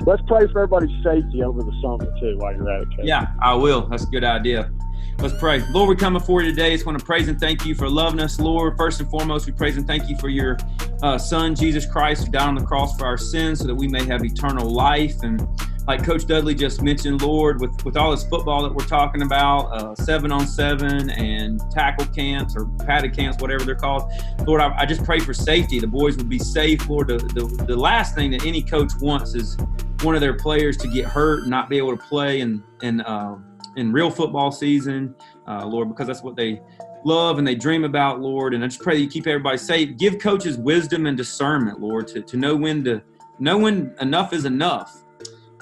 Let's 0.00 0.22
pray 0.26 0.46
for 0.48 0.62
everybody's 0.62 1.02
safety 1.02 1.42
over 1.42 1.62
the 1.62 1.72
summer 1.82 2.12
too, 2.20 2.36
while 2.38 2.54
you're 2.54 2.70
at 2.70 2.82
it. 2.82 2.88
Yeah, 3.04 3.28
I 3.40 3.54
will. 3.54 3.86
That's 3.88 4.04
a 4.04 4.08
good 4.08 4.24
idea. 4.24 4.70
Let's 5.18 5.38
pray. 5.38 5.64
Lord, 5.70 5.88
we're 5.88 5.96
coming 5.96 6.20
for 6.20 6.42
you 6.42 6.50
today. 6.50 6.72
Just 6.74 6.84
want 6.84 6.98
to 6.98 7.04
praise 7.04 7.28
and 7.28 7.40
thank 7.40 7.64
you 7.64 7.74
for 7.74 7.88
loving 7.88 8.20
us, 8.20 8.38
Lord. 8.38 8.76
First 8.76 9.00
and 9.00 9.08
foremost, 9.08 9.46
we 9.46 9.52
praise 9.52 9.78
and 9.78 9.86
thank 9.86 10.10
you 10.10 10.18
for 10.18 10.28
your 10.28 10.58
uh, 11.02 11.16
Son, 11.16 11.54
Jesus 11.54 11.86
Christ, 11.86 12.26
who 12.26 12.32
died 12.32 12.48
on 12.48 12.54
the 12.54 12.64
cross 12.64 12.98
for 12.98 13.06
our 13.06 13.16
sins 13.16 13.60
so 13.60 13.66
that 13.66 13.74
we 13.74 13.88
may 13.88 14.04
have 14.04 14.22
eternal 14.22 14.68
life. 14.68 15.22
And 15.22 15.48
like 15.86 16.04
Coach 16.04 16.26
Dudley 16.26 16.54
just 16.54 16.82
mentioned, 16.82 17.22
Lord, 17.22 17.60
with, 17.60 17.84
with 17.84 17.96
all 17.96 18.10
this 18.10 18.26
football 18.26 18.62
that 18.64 18.74
we're 18.74 18.86
talking 18.86 19.22
about, 19.22 19.66
uh, 19.66 19.94
seven 19.94 20.32
on 20.32 20.46
seven 20.46 21.10
and 21.10 21.60
tackle 21.70 22.06
camps 22.06 22.56
or 22.56 22.66
padded 22.84 23.14
camps, 23.14 23.40
whatever 23.40 23.64
they're 23.64 23.74
called, 23.74 24.10
Lord, 24.46 24.60
I, 24.60 24.74
I 24.78 24.86
just 24.86 25.04
pray 25.04 25.20
for 25.20 25.32
safety. 25.32 25.78
The 25.78 25.86
boys 25.86 26.16
would 26.16 26.28
be 26.28 26.38
safe, 26.38 26.88
Lord. 26.88 27.08
The, 27.08 27.18
the, 27.18 27.64
the 27.64 27.76
last 27.76 28.14
thing 28.14 28.32
that 28.32 28.44
any 28.44 28.62
coach 28.62 28.92
wants 29.00 29.34
is 29.34 29.56
one 30.02 30.14
of 30.14 30.20
their 30.20 30.34
players 30.34 30.76
to 30.78 30.88
get 30.88 31.04
hurt 31.04 31.42
and 31.42 31.50
not 31.50 31.70
be 31.70 31.78
able 31.78 31.96
to 31.96 32.02
play 32.02 32.40
and, 32.40 32.62
and, 32.82 33.02
uh, 33.02 33.36
in 33.76 33.92
real 33.92 34.10
football 34.10 34.50
season, 34.50 35.14
uh, 35.46 35.64
Lord, 35.64 35.88
because 35.88 36.06
that's 36.06 36.22
what 36.22 36.34
they 36.34 36.60
love 37.04 37.38
and 37.38 37.46
they 37.46 37.54
dream 37.54 37.84
about, 37.84 38.20
Lord. 38.20 38.54
And 38.54 38.64
I 38.64 38.66
just 38.66 38.80
pray 38.80 38.96
that 38.96 39.00
you 39.00 39.08
keep 39.08 39.26
everybody 39.26 39.58
safe. 39.58 39.96
Give 39.96 40.18
coaches 40.18 40.56
wisdom 40.56 41.06
and 41.06 41.16
discernment, 41.16 41.78
Lord, 41.78 42.08
to, 42.08 42.22
to 42.22 42.36
know 42.36 42.56
when 42.56 42.82
to 42.84 43.02
know 43.38 43.58
when 43.58 43.94
enough 44.00 44.32
is 44.32 44.46
enough. 44.46 45.02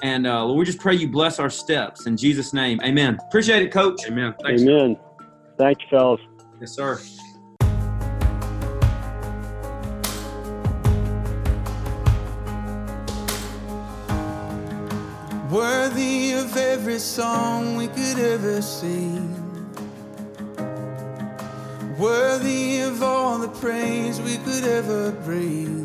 And 0.03 0.27
uh, 0.27 0.43
Lord, 0.45 0.59
we 0.59 0.65
just 0.65 0.79
pray 0.79 0.95
you 0.95 1.07
bless 1.07 1.39
our 1.39 1.49
steps 1.49 2.05
in 2.05 2.17
Jesus' 2.17 2.53
name. 2.53 2.79
Amen. 2.83 3.17
Appreciate 3.27 3.63
it, 3.63 3.71
Coach. 3.71 4.01
Amen. 4.07 4.35
Thanks. 4.43 4.61
Amen. 4.61 4.97
Thank 5.57 5.81
you, 5.81 5.87
fellas. 5.89 6.21
Yes, 6.59 6.71
sir. 6.71 6.99
Worthy 15.49 16.33
of 16.33 16.57
every 16.57 16.99
song 16.99 17.77
we 17.77 17.87
could 17.87 18.19
ever 18.19 18.61
sing. 18.61 19.41
Worthy 21.97 22.81
of 22.81 23.01
all 23.01 23.37
the 23.37 23.47
praise 23.47 24.19
we 24.19 24.37
could 24.39 24.65
ever 24.65 25.11
bring 25.11 25.84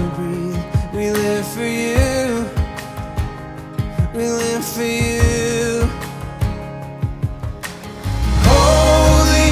live 1.31 1.47
for 1.47 1.63
you. 1.63 2.45
We 4.13 4.25
live 4.41 4.65
for 4.65 4.83
you. 4.83 5.87
Holy, 8.49 9.49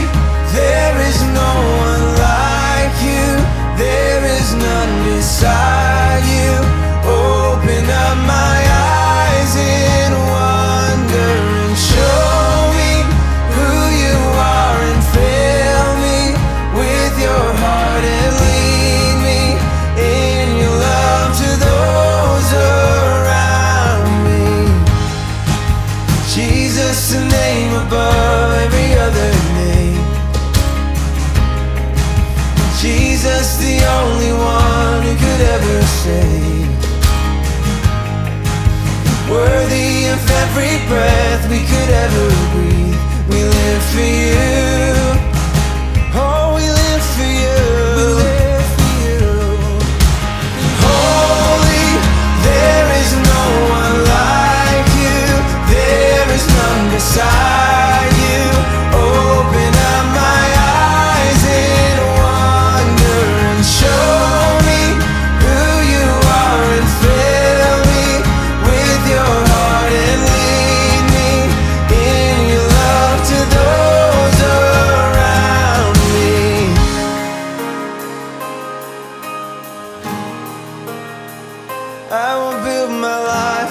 there 0.57 0.95
is 1.09 1.19
no 1.41 1.51
one 1.87 2.05
like 2.27 2.95
you. 3.09 3.27
There 3.83 4.23
is 4.37 4.47
none 4.55 4.93
beside. 5.05 5.88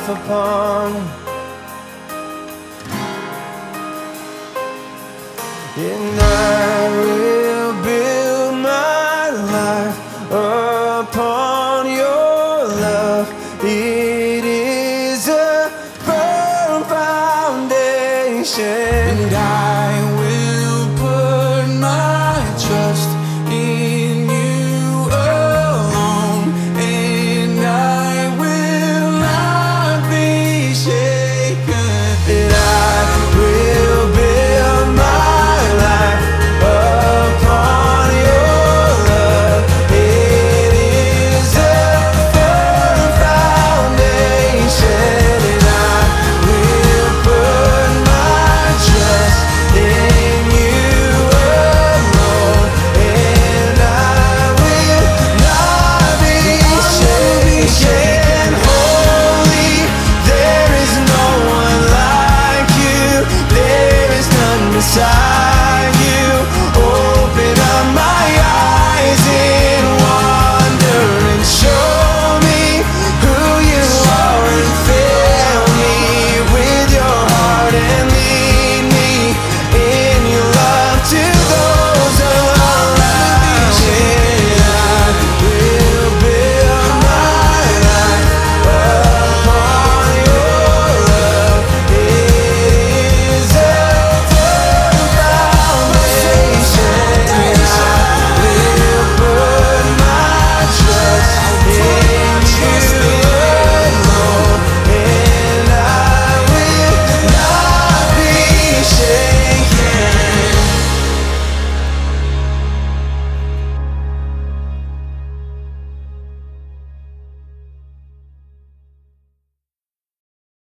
upon 0.08 1.27